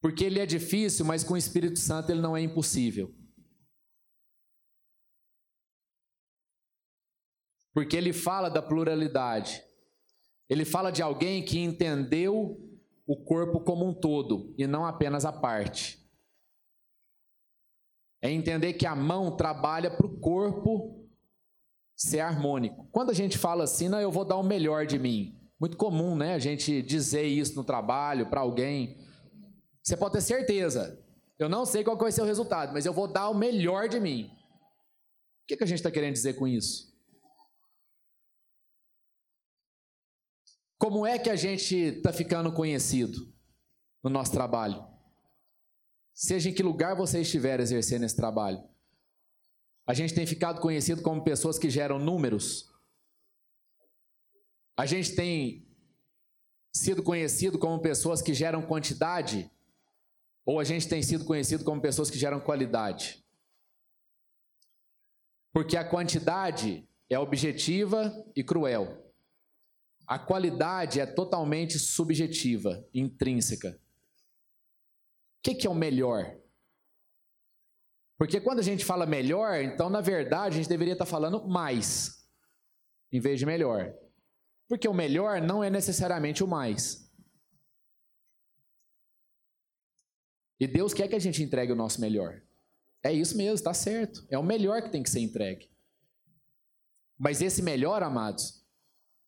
Porque 0.00 0.24
ele 0.24 0.38
é 0.38 0.46
difícil, 0.46 1.04
mas 1.04 1.24
com 1.24 1.34
o 1.34 1.38
Espírito 1.38 1.78
Santo 1.78 2.10
ele 2.10 2.20
não 2.20 2.36
é 2.36 2.40
impossível. 2.40 3.12
Porque 7.74 7.96
ele 7.96 8.12
fala 8.12 8.48
da 8.48 8.62
pluralidade. 8.62 9.62
Ele 10.48 10.64
fala 10.64 10.92
de 10.92 11.02
alguém 11.02 11.44
que 11.44 11.58
entendeu 11.58 12.60
o 13.06 13.16
corpo 13.16 13.60
como 13.60 13.86
um 13.86 13.92
todo 13.92 14.54
e 14.56 14.66
não 14.66 14.86
apenas 14.86 15.24
a 15.24 15.32
parte. 15.32 16.02
É 18.22 18.30
entender 18.30 18.74
que 18.74 18.86
a 18.86 18.94
mão 18.94 19.36
trabalha 19.36 19.90
para 19.90 20.06
o 20.06 20.18
corpo 20.18 21.04
ser 21.96 22.20
harmônico. 22.20 22.88
Quando 22.90 23.10
a 23.10 23.14
gente 23.14 23.36
fala 23.36 23.64
assim, 23.64 23.88
não, 23.88 24.00
eu 24.00 24.10
vou 24.10 24.24
dar 24.24 24.36
o 24.36 24.42
melhor 24.42 24.86
de 24.86 24.98
mim. 24.98 25.38
Muito 25.60 25.76
comum, 25.76 26.16
né? 26.16 26.34
A 26.34 26.38
gente 26.38 26.80
dizer 26.80 27.24
isso 27.24 27.54
no 27.56 27.64
trabalho 27.64 28.30
para 28.30 28.40
alguém. 28.40 28.96
Você 29.82 29.96
pode 29.96 30.14
ter 30.14 30.20
certeza. 30.20 30.98
Eu 31.38 31.48
não 31.48 31.66
sei 31.66 31.82
qual 31.82 31.96
vai 31.96 32.12
ser 32.12 32.22
o 32.22 32.26
resultado, 32.26 32.72
mas 32.72 32.86
eu 32.86 32.92
vou 32.92 33.08
dar 33.08 33.28
o 33.28 33.34
melhor 33.34 33.88
de 33.88 33.98
mim. 33.98 34.30
O 35.42 35.46
que, 35.46 35.56
que 35.56 35.64
a 35.64 35.66
gente 35.66 35.78
está 35.78 35.90
querendo 35.90 36.14
dizer 36.14 36.34
com 36.34 36.46
isso? 36.46 36.93
Como 40.84 41.06
é 41.06 41.18
que 41.18 41.30
a 41.30 41.34
gente 41.34 41.74
está 41.74 42.12
ficando 42.12 42.52
conhecido 42.52 43.32
no 44.02 44.10
nosso 44.10 44.32
trabalho? 44.32 44.86
Seja 46.12 46.50
em 46.50 46.52
que 46.52 46.62
lugar 46.62 46.94
você 46.94 47.22
estiver 47.22 47.58
exercendo 47.58 48.04
esse 48.04 48.14
trabalho. 48.14 48.62
A 49.86 49.94
gente 49.94 50.12
tem 50.12 50.26
ficado 50.26 50.60
conhecido 50.60 51.00
como 51.00 51.24
pessoas 51.24 51.58
que 51.58 51.70
geram 51.70 51.98
números. 51.98 52.70
A 54.76 54.84
gente 54.84 55.14
tem 55.14 55.66
sido 56.70 57.02
conhecido 57.02 57.58
como 57.58 57.80
pessoas 57.80 58.20
que 58.20 58.34
geram 58.34 58.60
quantidade. 58.60 59.50
Ou 60.44 60.60
a 60.60 60.64
gente 60.64 60.86
tem 60.86 61.02
sido 61.02 61.24
conhecido 61.24 61.64
como 61.64 61.80
pessoas 61.80 62.10
que 62.10 62.18
geram 62.18 62.40
qualidade. 62.40 63.24
Porque 65.50 65.78
a 65.78 65.88
quantidade 65.88 66.86
é 67.08 67.18
objetiva 67.18 68.22
e 68.36 68.44
cruel. 68.44 69.03
A 70.06 70.18
qualidade 70.18 71.00
é 71.00 71.06
totalmente 71.06 71.78
subjetiva, 71.78 72.86
intrínseca. 72.92 73.80
O 75.38 75.42
que, 75.42 75.66
é 75.66 75.70
o 75.70 75.74
melhor? 75.74 76.38
Porque 78.18 78.40
quando 78.40 78.60
a 78.60 78.62
gente 78.62 78.84
fala 78.84 79.06
melhor, 79.06 79.60
então 79.62 79.90
na 79.90 80.00
verdade 80.00 80.54
a 80.54 80.58
gente 80.58 80.68
deveria 80.68 80.92
estar 80.92 81.06
falando 81.06 81.46
mais, 81.46 82.26
em 83.12 83.20
vez 83.20 83.38
de 83.38 83.46
melhor. 83.46 83.94
Porque 84.68 84.88
o 84.88 84.94
melhor 84.94 85.40
não 85.40 85.62
é 85.62 85.68
necessariamente 85.68 86.42
o 86.42 86.48
mais. 86.48 87.10
E 90.58 90.66
Deus 90.66 90.94
quer 90.94 91.08
que 91.08 91.16
a 91.16 91.20
gente 91.20 91.42
entregue 91.42 91.72
o 91.72 91.76
nosso 91.76 92.00
melhor. 92.00 92.42
É 93.02 93.12
isso 93.12 93.36
mesmo, 93.36 93.54
está 93.54 93.74
certo. 93.74 94.24
É 94.30 94.38
o 94.38 94.42
melhor 94.42 94.82
que 94.82 94.90
tem 94.90 95.02
que 95.02 95.10
ser 95.10 95.20
entregue. 95.20 95.70
Mas 97.18 97.42
esse 97.42 97.60
melhor, 97.60 98.02
amados, 98.02 98.63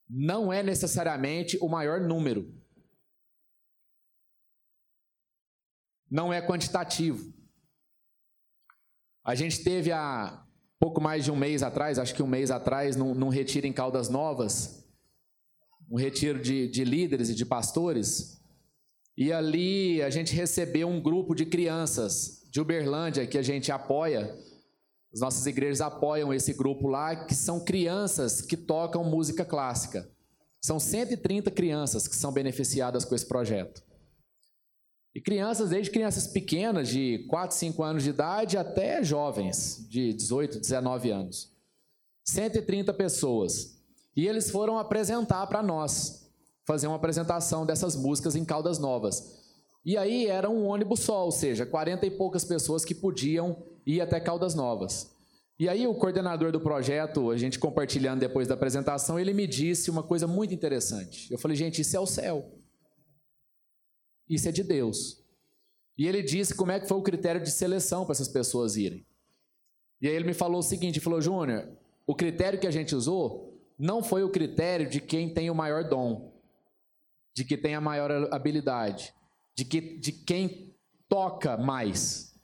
não 0.08 0.52
é 0.52 0.62
necessariamente 0.62 1.58
o 1.60 1.68
maior 1.68 2.00
número. 2.00 2.54
Não 6.10 6.32
é 6.32 6.40
quantitativo. 6.40 7.34
A 9.24 9.34
gente 9.34 9.64
teve 9.64 9.90
há 9.90 10.46
pouco 10.78 11.00
mais 11.00 11.24
de 11.24 11.32
um 11.32 11.36
mês 11.36 11.62
atrás, 11.62 11.98
acho 11.98 12.14
que 12.14 12.22
um 12.22 12.28
mês 12.28 12.50
atrás, 12.50 12.94
num, 12.94 13.14
num 13.14 13.28
retiro 13.28 13.66
em 13.66 13.72
Caldas 13.72 14.08
Novas, 14.08 14.86
um 15.90 15.96
retiro 15.96 16.40
de, 16.40 16.68
de 16.68 16.84
líderes 16.84 17.28
e 17.28 17.34
de 17.34 17.44
pastores, 17.44 18.40
e 19.16 19.32
ali 19.32 20.02
a 20.02 20.10
gente 20.10 20.34
recebeu 20.34 20.88
um 20.88 21.00
grupo 21.00 21.34
de 21.34 21.46
crianças 21.46 22.46
de 22.50 22.60
Uberlândia 22.60 23.26
que 23.26 23.38
a 23.38 23.42
gente 23.42 23.72
apoia 23.72 24.36
as 25.12 25.20
nossas 25.20 25.46
igrejas 25.46 25.80
apoiam 25.80 26.32
esse 26.32 26.52
grupo 26.52 26.88
lá, 26.88 27.16
que 27.24 27.34
são 27.34 27.64
crianças 27.64 28.40
que 28.40 28.56
tocam 28.56 29.04
música 29.04 29.44
clássica. 29.44 30.08
São 30.60 30.78
130 30.80 31.50
crianças 31.50 32.08
que 32.08 32.16
são 32.16 32.32
beneficiadas 32.32 33.04
com 33.04 33.14
esse 33.14 33.26
projeto. 33.26 33.82
E 35.14 35.20
crianças, 35.20 35.70
desde 35.70 35.90
crianças 35.90 36.26
pequenas, 36.26 36.88
de 36.88 37.24
4, 37.30 37.56
5 37.56 37.82
anos 37.82 38.02
de 38.02 38.10
idade, 38.10 38.58
até 38.58 39.02
jovens, 39.02 39.86
de 39.88 40.12
18, 40.12 40.60
19 40.60 41.10
anos. 41.10 41.50
130 42.24 42.92
pessoas. 42.92 43.78
E 44.14 44.26
eles 44.26 44.50
foram 44.50 44.78
apresentar 44.78 45.46
para 45.46 45.62
nós, 45.62 46.28
fazer 46.66 46.86
uma 46.86 46.96
apresentação 46.96 47.64
dessas 47.64 47.96
músicas 47.96 48.36
em 48.36 48.44
Caldas 48.44 48.78
Novas. 48.78 49.40
E 49.84 49.96
aí 49.96 50.26
era 50.26 50.50
um 50.50 50.66
ônibus 50.66 51.00
só, 51.00 51.24
ou 51.24 51.30
seja, 51.30 51.64
40 51.64 52.04
e 52.04 52.10
poucas 52.10 52.44
pessoas 52.44 52.84
que 52.84 52.94
podiam 52.94 53.62
ir 53.86 54.00
até 54.00 54.18
Caldas 54.18 54.54
Novas. 54.54 55.14
E 55.58 55.68
aí 55.68 55.86
o 55.86 55.94
coordenador 55.94 56.52
do 56.52 56.60
projeto, 56.60 57.30
a 57.30 57.36
gente 57.36 57.58
compartilhando 57.58 58.20
depois 58.20 58.46
da 58.46 58.54
apresentação, 58.54 59.18
ele 59.18 59.32
me 59.32 59.46
disse 59.46 59.90
uma 59.90 60.02
coisa 60.02 60.26
muito 60.26 60.52
interessante. 60.52 61.32
Eu 61.32 61.38
falei, 61.38 61.56
gente, 61.56 61.80
isso 61.80 61.96
é 61.96 62.00
o 62.00 62.06
céu. 62.06 62.52
Isso 64.28 64.48
é 64.48 64.52
de 64.52 64.62
Deus. 64.62 65.24
E 65.96 66.06
ele 66.06 66.22
disse 66.22 66.54
como 66.54 66.72
é 66.72 66.80
que 66.80 66.88
foi 66.88 66.98
o 66.98 67.02
critério 67.02 67.40
de 67.40 67.50
seleção 67.50 68.04
para 68.04 68.12
essas 68.12 68.28
pessoas 68.28 68.76
irem. 68.76 69.06
E 70.00 70.08
aí 70.08 70.14
ele 70.14 70.26
me 70.26 70.34
falou 70.34 70.58
o 70.58 70.62
seguinte, 70.62 71.00
falou, 71.00 71.22
Júnior, 71.22 71.70
o 72.06 72.14
critério 72.14 72.60
que 72.60 72.66
a 72.66 72.70
gente 72.70 72.94
usou 72.94 73.58
não 73.78 74.02
foi 74.02 74.22
o 74.22 74.30
critério 74.30 74.88
de 74.88 75.00
quem 75.00 75.32
tem 75.32 75.50
o 75.50 75.54
maior 75.54 75.84
dom, 75.84 76.34
de 77.34 77.44
quem 77.44 77.56
tem 77.56 77.74
a 77.74 77.80
maior 77.80 78.10
habilidade, 78.32 79.14
de, 79.54 79.64
que, 79.64 79.80
de 79.98 80.12
quem 80.12 80.74
toca 81.08 81.56
mais. 81.56 82.35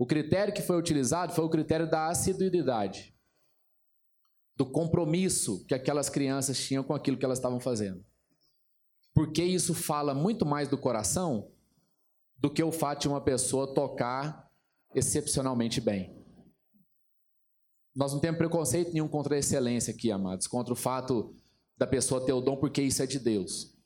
O 0.00 0.06
critério 0.06 0.54
que 0.54 0.62
foi 0.62 0.78
utilizado 0.78 1.34
foi 1.34 1.44
o 1.44 1.50
critério 1.50 1.86
da 1.86 2.08
assiduidade, 2.08 3.14
do 4.56 4.64
compromisso 4.64 5.62
que 5.66 5.74
aquelas 5.74 6.08
crianças 6.08 6.58
tinham 6.58 6.82
com 6.82 6.94
aquilo 6.94 7.18
que 7.18 7.24
elas 7.26 7.36
estavam 7.36 7.60
fazendo. 7.60 8.02
Porque 9.12 9.44
isso 9.44 9.74
fala 9.74 10.14
muito 10.14 10.46
mais 10.46 10.68
do 10.68 10.78
coração 10.78 11.52
do 12.38 12.50
que 12.50 12.62
o 12.62 12.72
fato 12.72 13.02
de 13.02 13.08
uma 13.08 13.20
pessoa 13.20 13.74
tocar 13.74 14.50
excepcionalmente 14.94 15.82
bem. 15.82 16.18
Nós 17.94 18.14
não 18.14 18.20
temos 18.20 18.38
preconceito 18.38 18.94
nenhum 18.94 19.06
contra 19.06 19.34
a 19.34 19.38
excelência 19.38 19.92
aqui, 19.92 20.10
amados, 20.10 20.46
contra 20.46 20.72
o 20.72 20.76
fato 20.76 21.36
da 21.76 21.86
pessoa 21.86 22.24
ter 22.24 22.32
o 22.32 22.40
dom, 22.40 22.56
porque 22.56 22.80
isso 22.80 23.02
é 23.02 23.06
de 23.06 23.18
Deus. 23.18 23.78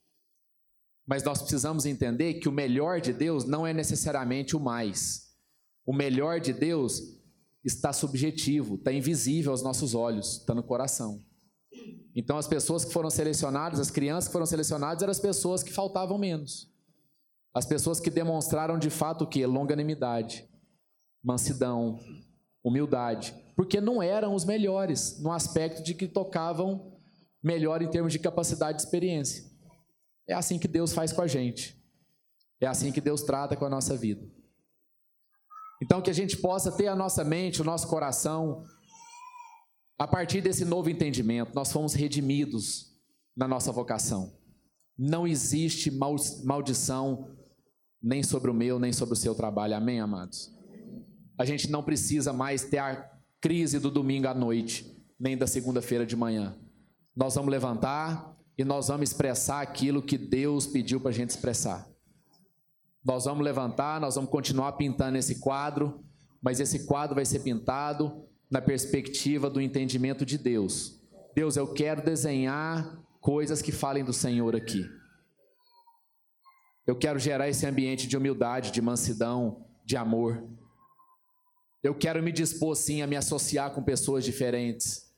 Mas 1.05 1.25
nós 1.25 1.41
precisamos 1.41 1.85
entender 1.85 2.35
que 2.35 2.49
o 2.49 2.53
melhor 2.53 3.01
de 3.01 3.13
Deus 3.13 3.45
não 3.45 3.67
é 3.67 3.73
necessariamente 3.73 4.55
o 4.55 4.61
mais. 4.61 5.24
O 5.87 5.93
melhor 5.93 6.41
de 6.41 6.53
Deus 6.53 7.03
está 7.65 7.93
subjetivo, 7.93 8.75
está 8.75 8.93
invisível 8.93 9.53
aos 9.53 9.63
nossos 9.63 9.95
olhos, 9.95 10.39
está 10.39 10.55
no 10.55 10.63
coração. 10.63 11.23
Então, 12.15 12.39
as 12.39 12.47
pessoas 12.47 12.85
que 12.85 12.93
foram 12.93 13.11
selecionadas, 13.11 13.81
as 13.81 13.91
crianças 13.91 14.29
que 14.29 14.33
foram 14.33 14.47
selecionadas, 14.47 15.03
eram 15.03 15.11
as 15.11 15.21
pessoas 15.21 15.63
que 15.63 15.73
faltavam 15.73 16.17
menos. 16.17 16.73
As 17.53 17.67
pessoas 17.67 18.01
que 18.01 18.11
demonstraram 18.11 18.79
de 18.79 18.91
fato 18.91 19.25
o 19.25 19.27
que? 19.27 19.45
Longanimidade, 19.45 20.49
mansidão, 21.23 21.99
humildade. 22.63 23.35
Porque 23.57 23.81
não 23.81 24.03
eram 24.03 24.35
os 24.35 24.45
melhores 24.45 25.21
no 25.21 25.33
aspecto 25.33 25.83
de 25.83 25.95
que 25.95 26.09
tocavam 26.09 26.93
melhor 27.43 27.83
em 27.83 27.91
termos 27.91 28.13
de 28.13 28.19
capacidade 28.19 28.79
de 28.79 28.85
experiência. 28.85 29.45
É 30.27 30.35
assim 30.35 30.59
que 30.59 30.67
Deus 30.67 30.93
faz 30.93 31.13
com 31.13 31.21
a 31.21 31.27
gente. 31.27 31.77
É 32.61 32.67
assim 32.67 32.91
que 32.91 33.01
Deus 33.01 33.23
trata 33.23 33.57
com 33.57 33.65
a 33.65 33.71
nossa 33.71 33.97
vida. 33.97 34.27
Então, 35.83 36.01
que 36.01 36.11
a 36.11 36.15
gente 36.15 36.37
possa 36.37 36.73
ter 36.73 36.87
a 36.87 36.97
nossa 36.97 37.25
mente, 37.25 37.61
o 37.61 37.65
nosso 37.65 37.89
coração, 37.89 38.65
a 39.99 40.07
partir 40.07 40.41
desse 40.41 40.65
novo 40.65 40.89
entendimento, 40.89 41.55
nós 41.55 41.73
fomos 41.73 41.95
redimidos 41.95 42.93
na 43.37 43.47
nossa 43.47 43.71
vocação. 43.73 44.33
Não 44.97 45.27
existe 45.27 45.91
maldição 45.91 47.37
nem 48.03 48.23
sobre 48.23 48.51
o 48.51 48.55
meu, 48.55 48.79
nem 48.79 48.93
sobre 48.93 49.15
o 49.15 49.17
seu 49.17 49.35
trabalho. 49.35 49.77
Amém, 49.77 50.01
amados? 50.01 50.53
A 51.39 51.45
gente 51.45 51.71
não 51.71 51.83
precisa 51.83 52.33
mais 52.33 52.65
ter 52.65 52.79
a 52.79 53.11
crise 53.41 53.79
do 53.79 53.91
domingo 53.91 54.29
à 54.29 54.35
noite, 54.35 54.97
nem 55.19 55.37
da 55.37 55.47
segunda-feira 55.47 56.07
de 56.07 56.17
manhã. 56.17 56.57
Nós 57.17 57.35
vamos 57.35 57.51
levantar, 57.51 58.35
e 58.57 58.65
nós 58.65 58.89
vamos 58.89 59.11
expressar 59.11 59.61
aquilo 59.61 60.03
que 60.03 60.17
Deus 60.17 60.67
pediu 60.67 61.01
para 61.01 61.11
a 61.11 61.15
gente 61.15 61.31
expressar. 61.31 61.89
Nós 63.05 63.27
vamos 63.27 63.45
levantar, 63.45 64.01
nós 64.01 64.15
vamos 64.15 64.31
continuar 64.31 64.73
pintando 64.73 65.19
esse 65.19 65.39
quadro, 65.41 66.03
mas 66.41 66.59
esse 66.59 66.87
quadro 66.87 67.15
vai 67.15 67.27
ser 67.27 67.41
pintado 67.41 68.25
na 68.51 68.63
perspectiva 68.63 69.51
do 69.51 69.61
entendimento 69.61 70.25
de 70.25 70.39
Deus. 70.39 71.01
Deus, 71.35 71.57
eu 71.57 71.73
quero 71.73 72.03
desenhar 72.03 72.99
coisas 73.21 73.61
que 73.61 73.73
falem 73.73 74.05
do 74.05 74.13
Senhor 74.13 74.57
aqui. 74.57 74.89
Eu 76.87 76.97
quero 76.97 77.19
gerar 77.19 77.49
esse 77.49 77.67
ambiente 77.67 78.07
de 78.07 78.17
humildade, 78.17 78.71
de 78.71 78.81
mansidão, 78.81 79.67
de 79.85 79.97
amor. 79.97 80.47
Eu 81.83 81.95
quero 81.95 82.23
me 82.23 82.33
dispor 82.33 82.75
sim 82.75 83.03
a 83.03 83.07
me 83.07 83.17
associar 83.17 83.73
com 83.73 83.83
pessoas 83.83 84.25
diferentes 84.25 85.13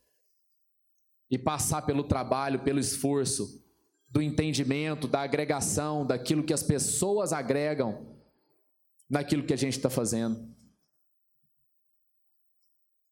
e 1.30 1.38
passar 1.38 1.82
pelo 1.82 2.04
trabalho, 2.04 2.60
pelo 2.60 2.80
esforço 2.80 3.64
do 4.08 4.22
entendimento, 4.22 5.08
da 5.08 5.20
agregação, 5.20 6.06
daquilo 6.06 6.42
que 6.42 6.52
as 6.52 6.62
pessoas 6.62 7.32
agregam 7.32 8.16
naquilo 9.08 9.44
que 9.44 9.54
a 9.54 9.56
gente 9.56 9.76
está 9.76 9.88
fazendo. 9.88 10.54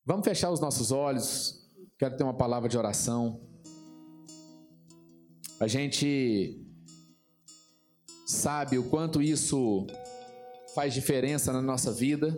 Vamos 0.04 0.24
fechar 0.24 0.50
os 0.50 0.60
nossos 0.60 0.92
olhos. 0.92 1.64
Quero 1.98 2.16
ter 2.16 2.24
uma 2.24 2.34
palavra 2.34 2.68
de 2.68 2.76
oração. 2.76 3.40
A 5.60 5.66
gente 5.66 6.60
sabe 8.26 8.78
o 8.78 8.90
quanto 8.90 9.22
isso 9.22 9.86
faz 10.74 10.92
diferença 10.92 11.52
na 11.52 11.62
nossa 11.62 11.92
vida. 11.92 12.36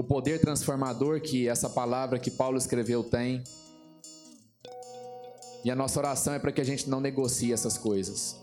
O 0.00 0.02
poder 0.02 0.40
transformador 0.40 1.20
que 1.20 1.46
essa 1.46 1.68
palavra 1.68 2.18
que 2.18 2.30
Paulo 2.30 2.56
escreveu 2.56 3.04
tem. 3.04 3.44
E 5.62 5.70
a 5.70 5.76
nossa 5.76 5.98
oração 5.98 6.32
é 6.32 6.38
para 6.38 6.50
que 6.50 6.58
a 6.62 6.64
gente 6.64 6.88
não 6.88 7.02
negocie 7.02 7.52
essas 7.52 7.76
coisas. 7.76 8.34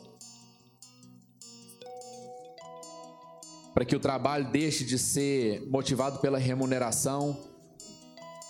Para 3.73 3.83
que 3.83 3.95
o 3.95 3.99
trabalho 3.99 4.51
deixe 4.51 4.85
de 4.85 4.99
ser 4.99 5.67
motivado 5.67 6.19
pela 6.19 6.37
remuneração 6.37 7.35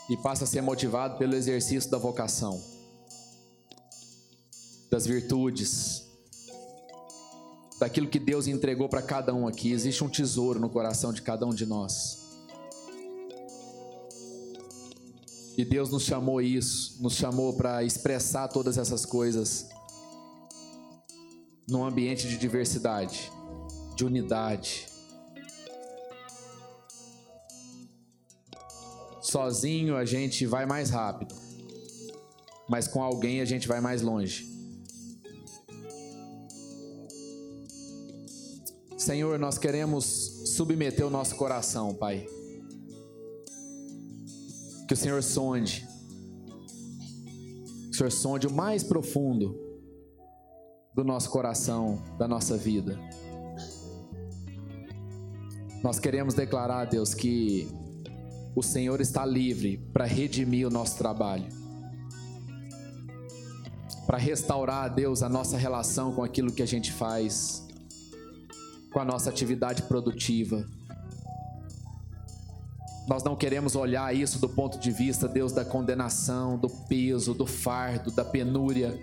e 0.09 0.17
passe 0.17 0.43
a 0.43 0.47
ser 0.47 0.59
motivado 0.59 1.17
pelo 1.17 1.33
exercício 1.33 1.89
da 1.89 1.97
vocação, 1.97 2.61
das 4.91 5.07
virtudes, 5.07 6.03
daquilo 7.79 8.09
que 8.09 8.19
Deus 8.19 8.47
entregou 8.47 8.89
para 8.89 9.01
cada 9.01 9.33
um 9.33 9.47
aqui. 9.47 9.71
Existe 9.71 10.03
um 10.03 10.09
tesouro 10.09 10.59
no 10.59 10.69
coração 10.69 11.13
de 11.13 11.21
cada 11.21 11.45
um 11.45 11.53
de 11.53 11.65
nós. 11.65 12.26
E 15.57 15.65
Deus 15.65 15.89
nos 15.89 16.03
chamou 16.03 16.39
isso, 16.39 17.01
nos 17.01 17.15
chamou 17.15 17.51
para 17.51 17.83
expressar 17.83 18.47
todas 18.47 18.77
essas 18.77 19.03
coisas 19.03 19.67
num 21.67 21.83
ambiente 21.83 22.27
de 22.27 22.37
diversidade, 22.37 23.31
de 23.95 24.05
unidade. 24.05 24.85
Sozinho 29.19 29.97
a 29.97 30.05
gente 30.05 30.45
vai 30.45 30.67
mais 30.67 30.91
rápido, 30.91 31.33
mas 32.69 32.87
com 32.87 33.01
alguém 33.01 33.41
a 33.41 33.45
gente 33.45 33.67
vai 33.67 33.81
mais 33.81 34.03
longe. 34.03 34.55
Senhor, 38.95 39.39
nós 39.39 39.57
queremos 39.57 40.05
submeter 40.55 41.05
o 41.05 41.09
nosso 41.09 41.35
coração, 41.35 41.95
Pai 41.95 42.36
que 44.87 44.93
o 44.93 44.97
Senhor 44.97 45.21
sonde. 45.21 45.85
Que 47.83 47.89
o 47.91 47.93
Senhor 47.93 48.11
sonde 48.11 48.47
o 48.47 48.51
mais 48.51 48.83
profundo 48.83 49.59
do 50.95 51.03
nosso 51.03 51.29
coração, 51.29 52.01
da 52.17 52.27
nossa 52.27 52.55
vida. 52.57 52.97
Nós 55.83 55.99
queremos 55.99 56.33
declarar, 56.33 56.85
Deus, 56.85 57.13
que 57.13 57.67
o 58.55 58.63
Senhor 58.63 59.01
está 59.01 59.25
livre 59.25 59.77
para 59.91 60.05
redimir 60.05 60.65
o 60.65 60.71
nosso 60.71 60.97
trabalho. 60.97 61.47
Para 64.07 64.17
restaurar, 64.17 64.93
Deus, 64.93 65.21
a 65.21 65.27
nossa 65.27 65.57
relação 65.57 66.13
com 66.13 66.23
aquilo 66.23 66.51
que 66.51 66.63
a 66.63 66.65
gente 66.65 66.93
faz, 66.93 67.67
com 68.91 68.99
a 68.99 69.05
nossa 69.05 69.29
atividade 69.29 69.83
produtiva 69.83 70.65
nós 73.07 73.23
não 73.23 73.37
queremos 73.37 73.75
olhar 73.75 74.13
isso 74.13 74.37
do 74.37 74.49
ponto 74.49 74.77
de 74.77 74.91
vista, 74.91 75.29
Deus, 75.29 75.53
da 75.53 75.63
condenação, 75.63 76.57
do 76.57 76.69
peso, 76.69 77.33
do 77.33 77.47
fardo, 77.47 78.11
da 78.11 78.25
penúria. 78.25 78.99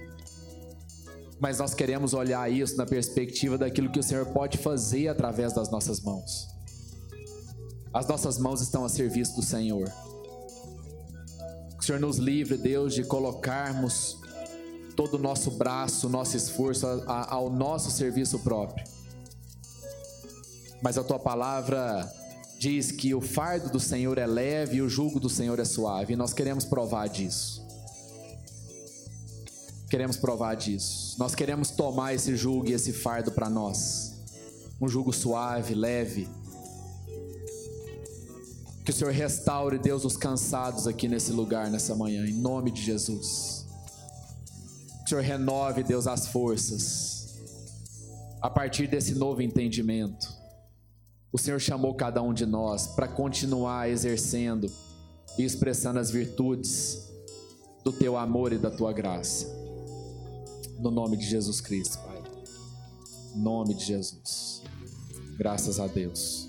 Mas 1.41 1.59
nós 1.59 1.73
queremos 1.73 2.13
olhar 2.13 2.51
isso 2.53 2.77
na 2.77 2.85
perspectiva 2.85 3.57
daquilo 3.57 3.91
que 3.91 3.99
o 3.99 4.03
Senhor 4.03 4.27
pode 4.27 4.59
fazer 4.59 5.09
através 5.09 5.55
das 5.55 5.71
nossas 5.71 6.01
mãos. 6.01 6.49
As 7.95 8.07
nossas 8.07 8.39
mãos 8.39 8.61
estão 8.61 8.85
a 8.85 8.91
serviço 8.91 9.37
do 9.37 9.43
Senhor. 9.43 9.91
Que 11.71 11.81
o 11.81 11.83
Senhor 11.83 12.01
nos 12.01 12.19
livre, 12.19 12.59
Deus, 12.59 12.93
de 12.93 13.05
colocarmos 13.05 14.19
todo 14.95 15.15
o 15.15 15.19
nosso 15.19 15.53
braço, 15.53 16.11
nosso 16.11 16.37
esforço 16.37 16.87
ao 16.87 17.49
nosso 17.49 17.91
serviço 17.91 18.39
próprio. 18.41 18.85
Mas 20.83 20.99
a 20.99 21.05
tua 21.05 21.19
palavra 21.19 22.07
diz 22.65 22.91
que 22.91 23.15
o 23.15 23.21
fardo 23.21 23.69
do 23.69 23.79
Senhor 23.79 24.17
é 24.17 24.27
leve 24.27 24.79
e 24.79 24.81
o 24.81 24.89
jugo 24.89 25.21
do 25.21 25.29
Senhor 25.29 25.59
é 25.59 25.67
suave. 25.67 26.15
E 26.15 26.17
nós 26.17 26.33
queremos 26.33 26.65
provar 26.65 27.09
disso. 27.09 27.63
Queremos 29.91 30.17
provar 30.17 30.55
disso. 30.55 31.15
Nós 31.19 31.35
queremos 31.35 31.71
tomar 31.71 32.15
esse 32.15 32.35
jugo 32.35 32.67
e 32.67 32.73
esse 32.73 32.91
fardo 32.91 33.31
para 33.33 33.51
nós. 33.51 34.15
Um 34.81 34.89
jugo 34.89 35.13
suave, 35.13 35.75
leve. 35.75 36.27
Que 38.83 38.91
o 38.91 38.95
Senhor 38.95 39.13
restaure, 39.13 39.79
Deus, 39.79 40.03
os 40.07 40.17
cansados 40.17 40.87
aqui 40.87 41.07
nesse 41.07 41.33
lugar, 41.33 41.71
nessa 41.71 41.95
manhã, 41.95 42.27
em 42.27 42.33
nome 42.33 42.71
de 42.71 42.81
Jesus. 42.81 43.67
Que 45.01 45.05
o 45.05 45.09
Senhor 45.11 45.23
renove, 45.23 45.83
Deus, 45.83 46.07
as 46.07 46.29
forças. 46.29 47.35
A 48.41 48.49
partir 48.49 48.87
desse 48.87 49.15
novo 49.15 49.43
entendimento 49.43 50.34
o 51.35 51.39
Senhor 51.39 51.59
chamou 51.59 51.93
cada 51.97 52.23
um 52.23 52.33
de 52.33 52.47
nós 52.47 52.87
para 52.87 53.09
continuar 53.09 53.91
exercendo 53.91 54.71
e 55.37 55.43
expressando 55.43 55.99
as 55.99 56.09
virtudes 56.09 57.13
do 57.83 57.93
teu 57.93 58.17
amor 58.17 58.53
e 58.53 58.57
da 58.57 58.71
tua 58.71 58.93
graça. 58.93 59.49
No 60.79 60.93
nome 60.93 61.17
de 61.17 61.27
Jesus 61.27 61.61
Cristo, 61.61 61.99
Pai. 62.05 62.23
Nome 63.35 63.75
de 63.75 63.85
Jesus. 63.85 64.63
Graças 65.37 65.81
a 65.81 65.89
Deus. 65.89 66.44